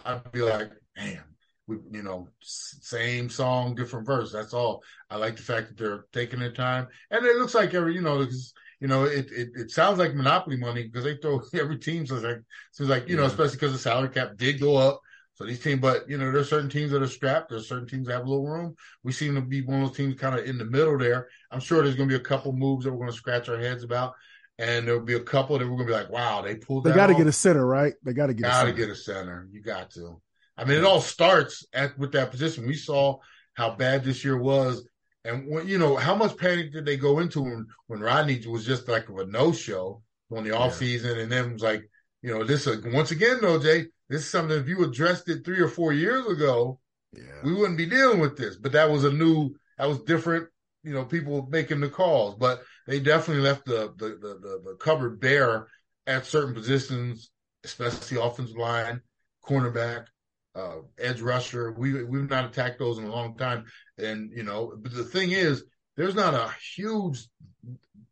I'd 0.03 0.29
be 0.33 0.41
like, 0.41 0.71
man, 0.97 1.23
we, 1.69 1.77
you 1.91 2.03
know, 2.03 2.27
same 2.41 3.29
song, 3.29 3.75
different 3.75 4.07
verse. 4.07 4.31
That's 4.31 4.53
all. 4.53 4.83
I 5.09 5.17
like 5.17 5.35
the 5.35 5.43
fact 5.43 5.67
that 5.67 5.77
they're 5.77 6.05
taking 6.11 6.39
their 6.39 6.51
time, 6.51 6.87
and 7.11 7.25
it 7.25 7.37
looks 7.37 7.53
like 7.53 7.73
every, 7.73 7.93
you 7.93 8.01
know, 8.01 8.19
because 8.19 8.53
you 8.79 8.87
know, 8.87 9.03
it, 9.03 9.31
it 9.31 9.49
it 9.55 9.71
sounds 9.71 9.99
like 9.99 10.15
monopoly 10.15 10.57
money 10.57 10.83
because 10.83 11.03
they 11.03 11.17
throw 11.17 11.41
every 11.53 11.77
team 11.77 12.07
seems 12.07 12.23
like 12.23 12.41
seems 12.71 12.89
like 12.89 13.07
you 13.07 13.15
know, 13.15 13.25
especially 13.25 13.55
because 13.55 13.73
the 13.73 13.79
salary 13.79 14.09
cap 14.09 14.31
did 14.35 14.59
go 14.59 14.77
up. 14.77 14.99
So 15.35 15.45
these 15.45 15.61
teams, 15.61 15.79
but 15.79 16.09
you 16.09 16.17
know, 16.17 16.31
there's 16.31 16.49
certain 16.49 16.69
teams 16.69 16.91
that 16.91 17.01
are 17.01 17.07
strapped. 17.07 17.49
There's 17.49 17.69
certain 17.69 17.87
teams 17.87 18.07
that 18.07 18.13
have 18.13 18.25
a 18.25 18.29
little 18.29 18.47
room. 18.47 18.75
We 19.03 19.13
seem 19.13 19.35
to 19.35 19.41
be 19.41 19.61
one 19.61 19.81
of 19.81 19.87
those 19.87 19.97
teams 19.97 20.19
kind 20.19 20.37
of 20.37 20.45
in 20.45 20.57
the 20.57 20.65
middle 20.65 20.97
there. 20.97 21.29
I'm 21.51 21.61
sure 21.61 21.81
there's 21.81 21.95
going 21.95 22.09
to 22.09 22.17
be 22.17 22.21
a 22.21 22.25
couple 22.25 22.51
moves 22.51 22.83
that 22.83 22.91
we're 22.91 22.97
going 22.97 23.11
to 23.11 23.15
scratch 23.15 23.47
our 23.47 23.57
heads 23.57 23.83
about, 23.83 24.15
and 24.57 24.85
there'll 24.85 24.99
be 24.99 25.13
a 25.13 25.21
couple 25.21 25.57
that 25.57 25.65
we're 25.65 25.77
going 25.77 25.87
to 25.87 25.93
be 25.93 25.97
like, 25.97 26.09
"Wow, 26.09 26.41
they 26.41 26.55
pulled 26.55 26.83
They 26.83 26.91
got 26.91 27.07
to 27.07 27.15
get 27.15 27.27
a 27.27 27.31
center, 27.31 27.65
right? 27.65 27.93
They 28.03 28.11
got 28.11 28.27
to 28.27 28.33
get 28.33 28.43
Got 28.49 28.63
to 28.65 28.73
get 28.73 28.89
a 28.89 28.95
center. 28.95 29.47
You 29.51 29.61
got 29.61 29.91
to. 29.91 30.19
I 30.59 30.65
mean, 30.65 30.77
it 30.77 30.83
all 30.83 30.99
starts 30.99 31.65
at 31.73 31.97
with 31.97 32.11
that 32.11 32.31
position. 32.31 32.67
We 32.67 32.75
saw 32.75 33.19
how 33.53 33.75
bad 33.75 34.03
this 34.03 34.25
year 34.25 34.37
was, 34.37 34.85
and 35.23 35.47
when 35.49 35.67
you 35.67 35.77
know 35.77 35.95
how 35.95 36.15
much 36.15 36.37
panic 36.37 36.73
did 36.73 36.85
they 36.85 36.97
go 36.97 37.19
into 37.19 37.41
when 37.41 37.67
when 37.87 38.01
Rodney 38.01 38.41
was 38.45 38.65
just 38.65 38.89
like 38.89 39.07
a 39.07 39.25
no 39.25 39.53
show 39.53 40.01
on 40.35 40.43
the 40.43 40.51
off 40.51 40.75
season, 40.75 41.17
and 41.17 41.31
then 41.31 41.53
was 41.53 41.63
like, 41.63 41.89
you 42.21 42.31
know, 42.31 42.43
this 42.43 42.67
uh, 42.67 42.75
once 42.87 43.11
again 43.11 43.37
though, 43.41 43.57
Jay, 43.57 43.85
this 44.09 44.21
is 44.21 44.29
something 44.29 44.57
if 44.57 44.67
you 44.67 44.83
addressed 44.83 45.29
it 45.29 45.45
three 45.45 45.61
or 45.61 45.69
four 45.69 45.93
years 45.93 46.25
ago, 46.27 46.79
yeah. 47.13 47.23
we 47.43 47.53
wouldn't 47.53 47.77
be 47.77 47.85
dealing 47.85 48.19
with 48.19 48.37
this. 48.37 48.57
But 48.57 48.73
that 48.73 48.89
was 48.89 49.05
a 49.05 49.13
new, 49.13 49.55
that 49.77 49.87
was 49.87 50.01
different. 50.01 50.49
You 50.83 50.93
know, 50.93 51.05
people 51.05 51.47
making 51.49 51.79
the 51.79 51.89
calls, 51.89 52.35
but 52.35 52.63
they 52.85 52.99
definitely 52.99 53.43
left 53.43 53.65
the 53.65 53.93
the 53.97 54.09
the, 54.09 54.39
the, 54.41 54.61
the 54.65 54.77
cupboard 54.79 55.21
bare 55.21 55.67
at 56.05 56.25
certain 56.25 56.53
positions, 56.53 57.31
especially 57.63 58.17
offensive 58.21 58.57
line, 58.57 59.01
cornerback, 59.45 60.05
uh, 60.55 60.77
edge 60.97 61.21
rusher. 61.21 61.71
We 61.71 62.03
we've 62.03 62.29
not 62.29 62.45
attacked 62.45 62.79
those 62.79 62.97
in 62.97 63.05
a 63.05 63.11
long 63.11 63.37
time, 63.37 63.65
and 63.97 64.31
you 64.35 64.43
know, 64.43 64.73
but 64.77 64.93
the 64.93 65.03
thing 65.03 65.31
is, 65.31 65.63
there's 65.95 66.15
not 66.15 66.33
a 66.33 66.53
huge 66.75 67.27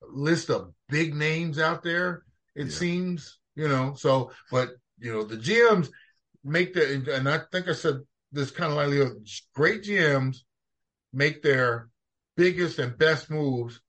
list 0.10 0.50
of 0.50 0.72
big 0.90 1.14
names 1.16 1.60
out 1.60 1.84
there. 1.84 2.24
It 2.56 2.68
Yeah. 2.68 2.74
seems, 2.74 3.40
you 3.56 3.68
know. 3.68 3.94
So, 3.96 4.32
but 4.52 4.72
you 5.00 5.14
know, 5.14 5.24
the 5.24 5.38
GMs 5.38 5.90
make 6.44 6.74
the, 6.74 7.14
and 7.14 7.30
I 7.30 7.40
think 7.52 7.68
I 7.68 7.74
said 7.74 7.98
this 8.32 8.52
kind 8.52 8.72
of 8.72 8.78
lightly. 8.78 9.06
Great 9.54 9.84
GMs 9.84 10.38
make 11.14 11.42
their 11.42 11.90
biggest 12.36 12.80
and 12.80 12.98
best 12.98 13.30
moves 13.30 13.82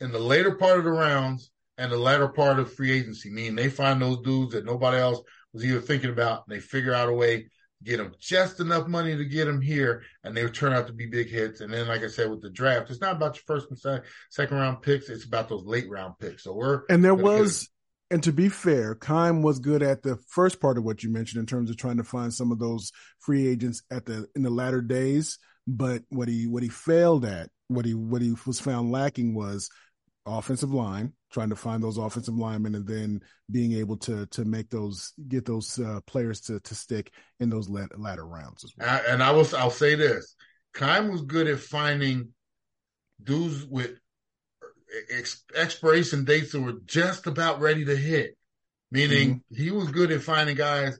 in 0.00 0.10
the 0.12 0.18
later 0.18 0.54
part 0.56 0.78
of 0.78 0.84
the 0.84 0.90
rounds 0.90 1.50
and 1.76 1.90
the 1.90 1.98
latter 1.98 2.28
part 2.28 2.58
of 2.58 2.72
free 2.72 2.92
agency. 2.92 3.30
Meaning 3.30 3.56
they 3.56 3.68
find 3.68 4.00
those 4.00 4.20
dudes 4.22 4.52
that 4.52 4.64
nobody 4.64 4.98
else 4.98 5.20
was 5.52 5.64
either 5.64 5.80
thinking 5.80 6.10
about, 6.10 6.44
and 6.46 6.54
they 6.56 6.60
figure 6.60 6.94
out 6.94 7.08
a 7.08 7.12
way 7.12 7.48
get 7.84 7.98
them 7.98 8.12
just 8.18 8.60
enough 8.60 8.88
money 8.88 9.16
to 9.16 9.24
get 9.24 9.44
them 9.44 9.60
here, 9.60 10.02
and 10.22 10.36
they 10.36 10.42
would 10.42 10.54
turn 10.54 10.72
out 10.72 10.86
to 10.86 10.92
be 10.92 11.06
big 11.06 11.28
hits. 11.28 11.60
And 11.60 11.72
then, 11.72 11.86
like 11.86 12.02
I 12.02 12.08
said, 12.08 12.30
with 12.30 12.42
the 12.42 12.50
draft, 12.50 12.90
it's 12.90 13.00
not 13.00 13.16
about 13.16 13.36
your 13.36 13.42
first 13.46 13.68
and 13.70 13.78
second, 13.78 14.04
second 14.30 14.56
round 14.56 14.82
picks; 14.82 15.08
it's 15.08 15.24
about 15.24 15.48
those 15.48 15.64
late 15.64 15.88
round 15.88 16.14
picks. 16.18 16.44
So 16.44 16.54
we're 16.54 16.82
And 16.88 17.04
there 17.04 17.14
was, 17.14 17.68
and 18.10 18.22
to 18.22 18.32
be 18.32 18.48
fair, 18.48 18.94
Keim 18.94 19.42
was 19.42 19.58
good 19.58 19.82
at 19.82 20.02
the 20.02 20.16
first 20.28 20.60
part 20.60 20.78
of 20.78 20.84
what 20.84 21.02
you 21.02 21.10
mentioned 21.10 21.40
in 21.40 21.46
terms 21.46 21.70
of 21.70 21.76
trying 21.76 21.98
to 21.98 22.04
find 22.04 22.32
some 22.32 22.50
of 22.50 22.58
those 22.58 22.92
free 23.20 23.46
agents 23.46 23.82
at 23.90 24.06
the 24.06 24.26
in 24.34 24.42
the 24.42 24.50
latter 24.50 24.80
days. 24.80 25.38
But 25.66 26.02
what 26.08 26.28
he 26.28 26.46
what 26.46 26.62
he 26.62 26.68
failed 26.68 27.24
at, 27.24 27.50
what 27.68 27.84
he 27.84 27.94
what 27.94 28.22
he 28.22 28.34
was 28.46 28.60
found 28.60 28.90
lacking 28.90 29.34
was 29.34 29.70
offensive 30.26 30.72
line, 30.72 31.12
trying 31.32 31.50
to 31.50 31.56
find 31.56 31.82
those 31.82 31.98
offensive 31.98 32.34
linemen, 32.34 32.74
and 32.74 32.86
then 32.86 33.20
being 33.50 33.72
able 33.72 33.96
to 33.98 34.26
to 34.26 34.44
make 34.44 34.70
those 34.70 35.12
get 35.28 35.44
those 35.44 35.78
uh, 35.78 36.00
players 36.06 36.40
to 36.42 36.60
to 36.60 36.74
stick 36.74 37.12
in 37.40 37.50
those 37.50 37.68
latter 37.68 38.26
rounds 38.26 38.64
as 38.64 38.72
well. 38.76 38.88
I- 38.88 39.12
and 39.12 39.22
I 39.22 39.32
will 39.32 39.46
I'll 39.56 39.70
say 39.70 39.94
this: 39.94 40.34
Keim 40.74 41.10
was 41.10 41.22
good 41.22 41.46
at 41.46 41.60
finding 41.60 42.30
dudes 43.22 43.64
with 43.64 43.98
ex- 45.10 45.44
expiration 45.54 46.24
dates 46.24 46.52
that 46.52 46.60
were 46.60 46.80
just 46.84 47.26
about 47.26 47.60
ready 47.60 47.84
to 47.84 47.96
hit. 47.96 48.36
Meaning 48.90 49.36
mm-hmm. 49.36 49.62
he 49.62 49.70
was 49.70 49.90
good 49.90 50.12
at 50.12 50.22
finding 50.22 50.56
guys 50.56 50.98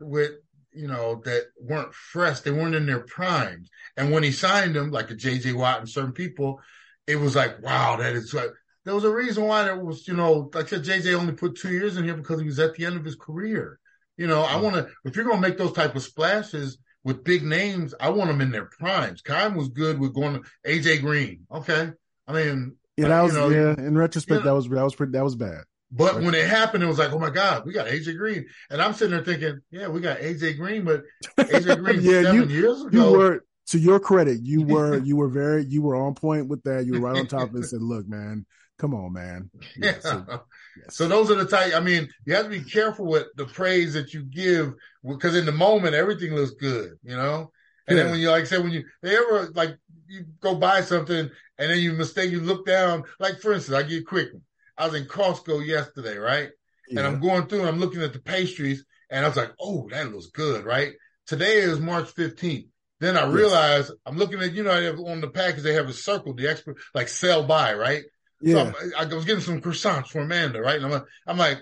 with 0.00 0.32
you 0.72 0.88
know, 0.88 1.20
that 1.24 1.44
weren't 1.60 1.94
fresh. 1.94 2.40
They 2.40 2.50
weren't 2.50 2.74
in 2.74 2.86
their 2.86 3.00
primes. 3.00 3.68
And 3.96 4.10
when 4.10 4.22
he 4.22 4.32
signed 4.32 4.74
them, 4.74 4.90
like 4.90 5.10
a 5.10 5.14
JJ 5.14 5.54
Watt 5.54 5.80
and 5.80 5.88
certain 5.88 6.12
people, 6.12 6.60
it 7.06 7.16
was 7.16 7.34
like, 7.36 7.62
wow, 7.62 7.96
that 7.96 8.14
is 8.14 8.32
like, 8.32 8.50
there 8.84 8.94
was 8.94 9.04
a 9.04 9.12
reason 9.12 9.44
why 9.44 9.64
there 9.64 9.82
was, 9.82 10.06
you 10.08 10.14
know, 10.14 10.50
like 10.54 10.66
I 10.66 10.68
said, 10.68 10.84
JJ 10.84 11.14
only 11.14 11.34
put 11.34 11.56
two 11.56 11.70
years 11.70 11.96
in 11.96 12.04
here 12.04 12.16
because 12.16 12.40
he 12.40 12.46
was 12.46 12.58
at 12.58 12.74
the 12.74 12.84
end 12.84 12.96
of 12.96 13.04
his 13.04 13.16
career. 13.16 13.78
You 14.16 14.26
know, 14.26 14.42
I 14.42 14.52
mm-hmm. 14.52 14.62
want 14.64 14.76
to, 14.76 14.88
if 15.04 15.16
you're 15.16 15.24
going 15.24 15.40
to 15.40 15.48
make 15.48 15.58
those 15.58 15.72
type 15.72 15.94
of 15.94 16.02
splashes 16.02 16.78
with 17.04 17.24
big 17.24 17.44
names, 17.44 17.94
I 17.98 18.10
want 18.10 18.28
them 18.28 18.40
in 18.40 18.50
their 18.50 18.66
primes. 18.66 19.22
Keim 19.22 19.54
was 19.54 19.68
good 19.68 19.98
with 19.98 20.14
going 20.14 20.42
to 20.42 20.48
AJ 20.66 21.00
Green. 21.00 21.46
Okay. 21.50 21.90
I 22.26 22.32
mean, 22.32 22.76
yeah, 22.96 23.08
that 23.08 23.22
was, 23.22 23.34
you 23.34 23.40
know, 23.40 23.48
yeah, 23.50 23.74
in 23.84 23.96
retrospect, 23.96 24.40
you 24.40 24.44
know, 24.44 24.50
that 24.50 24.54
was, 24.54 24.68
that 24.68 24.84
was 24.84 24.94
pretty, 24.94 25.12
that 25.12 25.24
was 25.24 25.36
bad. 25.36 25.62
But 25.90 26.14
right. 26.14 26.24
when 26.24 26.34
it 26.34 26.48
happened, 26.48 26.82
it 26.82 26.86
was 26.86 26.98
like, 26.98 27.12
oh 27.12 27.18
my 27.18 27.30
God, 27.30 27.66
we 27.66 27.72
got 27.72 27.86
AJ 27.86 28.16
Green. 28.16 28.46
And 28.70 28.80
I'm 28.80 28.94
sitting 28.94 29.14
there 29.14 29.24
thinking, 29.24 29.60
yeah, 29.70 29.88
we 29.88 30.00
got 30.00 30.18
AJ 30.18 30.56
Green, 30.56 30.84
but 30.84 31.02
AJ 31.38 31.82
Green 31.82 32.00
yeah, 32.02 32.22
seven 32.22 32.48
you, 32.48 32.56
years 32.56 32.82
ago. 32.82 33.12
You 33.12 33.18
were 33.18 33.44
to 33.68 33.78
your 33.78 34.00
credit, 34.00 34.40
you 34.42 34.62
were 34.66 34.98
you 34.98 35.16
were 35.16 35.28
very 35.28 35.64
you 35.64 35.82
were 35.82 35.96
on 35.96 36.14
point 36.14 36.48
with 36.48 36.62
that. 36.64 36.86
You 36.86 36.94
were 36.94 37.08
right 37.08 37.18
on 37.18 37.26
top 37.26 37.48
of 37.48 37.54
it 37.54 37.58
and 37.58 37.66
said, 37.66 37.82
look, 37.82 38.08
man, 38.08 38.46
come 38.78 38.94
on, 38.94 39.12
man. 39.12 39.50
Yeah. 39.76 39.98
So, 40.00 40.24
yes. 40.76 40.96
so, 40.96 41.08
those 41.08 41.30
are 41.30 41.36
the 41.36 41.46
type 41.46 41.74
I 41.74 41.80
mean, 41.80 42.08
you 42.26 42.34
have 42.34 42.44
to 42.44 42.50
be 42.50 42.62
careful 42.62 43.06
with 43.06 43.26
the 43.36 43.46
praise 43.46 43.94
that 43.94 44.12
you 44.12 44.24
give 44.24 44.74
because 45.08 45.36
in 45.36 45.46
the 45.46 45.52
moment 45.52 45.94
everything 45.94 46.34
looks 46.34 46.52
good, 46.52 46.92
you 47.02 47.16
know? 47.16 47.50
And 47.88 47.96
yeah. 47.96 48.04
then 48.04 48.12
when 48.12 48.20
you 48.20 48.30
like 48.30 48.42
I 48.42 48.46
said, 48.46 48.62
when 48.62 48.72
you 48.72 48.84
they 49.02 49.16
ever 49.16 49.50
like 49.54 49.76
you 50.08 50.24
go 50.40 50.54
buy 50.54 50.82
something 50.82 51.30
and 51.58 51.70
then 51.70 51.78
you 51.78 51.92
mistake, 51.92 52.30
you 52.30 52.40
look 52.40 52.66
down, 52.66 53.04
like 53.18 53.40
for 53.40 53.52
instance, 53.52 53.76
I 53.76 53.82
get 53.82 54.06
quick. 54.06 54.28
I 54.76 54.86
was 54.86 54.94
in 54.94 55.06
Costco 55.06 55.64
yesterday, 55.64 56.16
right? 56.16 56.50
Yeah. 56.88 56.98
And 56.98 57.06
I'm 57.06 57.20
going 57.20 57.46
through 57.46 57.60
and 57.60 57.68
I'm 57.68 57.78
looking 57.78 58.02
at 58.02 58.12
the 58.12 58.20
pastries 58.20 58.84
and 59.10 59.24
I 59.24 59.28
was 59.28 59.36
like, 59.36 59.52
oh, 59.60 59.88
that 59.90 60.12
looks 60.12 60.26
good, 60.26 60.64
right? 60.64 60.92
Today 61.26 61.58
is 61.58 61.78
March 61.78 62.14
15th. 62.14 62.68
Then 63.02 63.16
I 63.16 63.26
realized 63.26 63.88
yes. 63.88 63.98
I'm 64.06 64.16
looking 64.16 64.40
at, 64.40 64.52
you 64.52 64.62
know, 64.62 64.72
on 65.08 65.20
the 65.20 65.28
package, 65.28 65.64
they 65.64 65.74
have 65.74 65.88
a 65.88 65.92
circle, 65.92 66.34
the 66.34 66.46
expert, 66.46 66.76
like 66.94 67.08
sell 67.08 67.42
by, 67.42 67.74
right? 67.74 68.04
Yeah. 68.40 68.72
So 68.72 68.90
I 68.96 69.04
was 69.06 69.24
getting 69.24 69.42
some 69.42 69.60
croissants 69.60 70.06
for 70.06 70.20
Amanda, 70.20 70.60
right? 70.60 70.76
And 70.76 70.84
I'm 70.84 70.92
like, 70.92 71.04
I'm 71.26 71.36
like, 71.36 71.58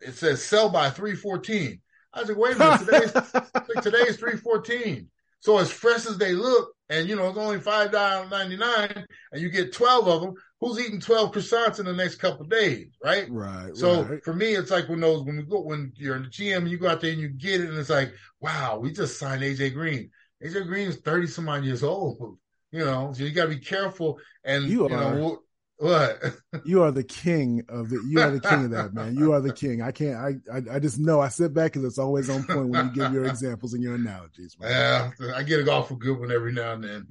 it 0.00 0.14
says 0.14 0.42
sell 0.42 0.68
by 0.68 0.90
314. 0.90 1.80
I 2.12 2.20
was 2.20 2.28
like, 2.28 2.38
wait 2.38 2.56
a 2.56 2.58
minute, 2.58 2.80
today's, 2.86 3.84
today's 3.84 4.16
314. 4.16 5.08
So 5.38 5.58
as 5.58 5.70
fresh 5.70 6.06
as 6.06 6.18
they 6.18 6.32
look, 6.32 6.74
and 6.88 7.08
you 7.08 7.14
know, 7.14 7.28
it's 7.28 7.38
only 7.38 7.60
five 7.60 7.92
dollars 7.92 8.30
ninety 8.30 8.56
nine, 8.56 9.06
and 9.32 9.40
you 9.40 9.48
get 9.48 9.72
twelve 9.72 10.08
of 10.08 10.20
them. 10.20 10.34
Who's 10.60 10.78
eating 10.78 11.00
twelve 11.00 11.32
croissants 11.32 11.80
in 11.80 11.86
the 11.86 11.92
next 11.92 12.16
couple 12.16 12.44
days, 12.44 12.88
right? 13.02 13.26
Right. 13.30 13.74
So 13.74 14.02
right. 14.02 14.22
for 14.22 14.34
me, 14.34 14.54
it's 14.54 14.70
like 14.70 14.88
when 14.88 15.00
those 15.00 15.24
when 15.24 15.38
we 15.38 15.42
go 15.44 15.60
when 15.60 15.92
you're 15.96 16.16
in 16.16 16.24
the 16.24 16.28
GM 16.28 16.58
and 16.58 16.70
you 16.70 16.78
go 16.78 16.88
out 16.88 17.00
there 17.00 17.12
and 17.12 17.20
you 17.20 17.28
get 17.28 17.62
it, 17.62 17.70
and 17.70 17.78
it's 17.78 17.88
like, 17.88 18.12
wow, 18.40 18.78
we 18.78 18.92
just 18.92 19.18
signed 19.18 19.42
AJ 19.42 19.72
Green. 19.72 20.10
AJ 20.44 20.66
Green 20.66 20.88
is 20.88 20.96
thirty 20.96 21.26
some 21.26 21.48
odd 21.48 21.64
years 21.64 21.82
old. 21.82 22.38
You 22.72 22.84
know, 22.84 23.12
so 23.12 23.24
you 23.24 23.32
got 23.32 23.46
to 23.46 23.48
be 23.48 23.58
careful. 23.58 24.20
And 24.44 24.66
you, 24.66 24.88
you 24.88 24.94
are. 24.94 25.14
Know, 25.16 25.40
what? 25.80 26.22
you 26.64 26.82
are 26.82 26.90
the 26.90 27.02
king 27.02 27.64
of 27.68 27.90
it. 27.92 28.00
You 28.06 28.20
are 28.20 28.30
the 28.30 28.40
king 28.40 28.66
of 28.66 28.70
that, 28.72 28.92
man. 28.92 29.16
You 29.16 29.32
are 29.32 29.40
the 29.40 29.52
king. 29.52 29.80
I 29.80 29.92
can't. 29.92 30.14
I 30.16 30.34
I, 30.52 30.76
I 30.76 30.78
just 30.78 30.98
know. 30.98 31.20
I 31.20 31.28
sit 31.28 31.54
back 31.54 31.72
because 31.72 31.84
it's 31.84 31.98
always 31.98 32.28
on 32.28 32.44
point 32.44 32.68
when 32.68 32.86
you 32.86 32.92
give 32.92 33.12
your 33.12 33.24
examples 33.28 33.72
and 33.72 33.82
your 33.82 33.94
analogies. 33.94 34.56
Man. 34.60 34.70
Yeah, 35.18 35.32
I 35.34 35.42
get 35.42 35.60
it 35.60 35.68
off 35.68 35.90
a 35.90 35.96
good 35.96 36.20
one 36.20 36.30
every 36.30 36.52
now 36.52 36.74
and 36.74 36.84
then. 36.84 37.06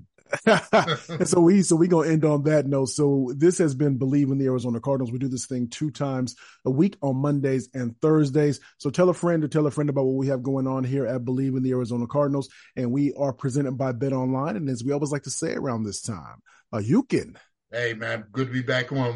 And 0.46 1.28
so 1.28 1.42
we 1.42 1.62
so 1.64 1.76
we 1.76 1.88
gonna 1.88 2.10
end 2.10 2.26
on 2.26 2.44
that 2.44 2.66
note. 2.66 2.90
So 2.90 3.32
this 3.36 3.58
has 3.58 3.76
been 3.76 3.98
Bleav 3.98 4.32
in 4.32 4.38
the 4.38 4.46
Arizona 4.46 4.80
Cardinals. 4.80 5.12
We 5.12 5.20
do 5.20 5.28
this 5.28 5.46
thing 5.46 5.70
two 5.70 5.92
times 5.92 6.36
a 6.66 6.72
week 6.72 6.98
on 7.02 7.18
Mondays 7.18 7.70
and 7.74 8.00
Thursdays. 8.02 8.60
So 8.78 8.90
tell 8.90 9.10
a 9.10 9.14
friend 9.14 9.44
or 9.44 9.48
tell 9.48 9.68
a 9.68 9.72
friend 9.72 9.90
about 9.90 10.06
what 10.06 10.16
we 10.16 10.28
have 10.28 10.44
going 10.44 10.68
on 10.68 10.84
here 10.84 11.06
at 11.06 11.24
Bleav 11.24 11.58
in 11.58 11.64
the 11.64 11.72
Arizona 11.72 12.08
Cardinals. 12.08 12.50
And 12.76 12.92
we 12.92 13.14
are 13.14 13.34
presented 13.34 13.78
by 13.78 13.92
Bet 13.92 14.14
Online. 14.14 14.56
And 14.56 14.70
as 14.70 14.84
we 14.84 14.92
always 14.92 15.12
like 15.12 15.24
to 15.24 15.32
say 15.32 15.54
around 15.54 15.84
this 15.84 16.02
time, 16.02 16.42
uh, 16.74 16.80
you 16.80 17.04
can 17.04 17.38
Hey, 17.72 17.94
man, 17.94 18.26
good 18.32 18.48
to 18.48 18.54
be 18.54 18.64
back 18.64 18.92
on. 18.92 19.16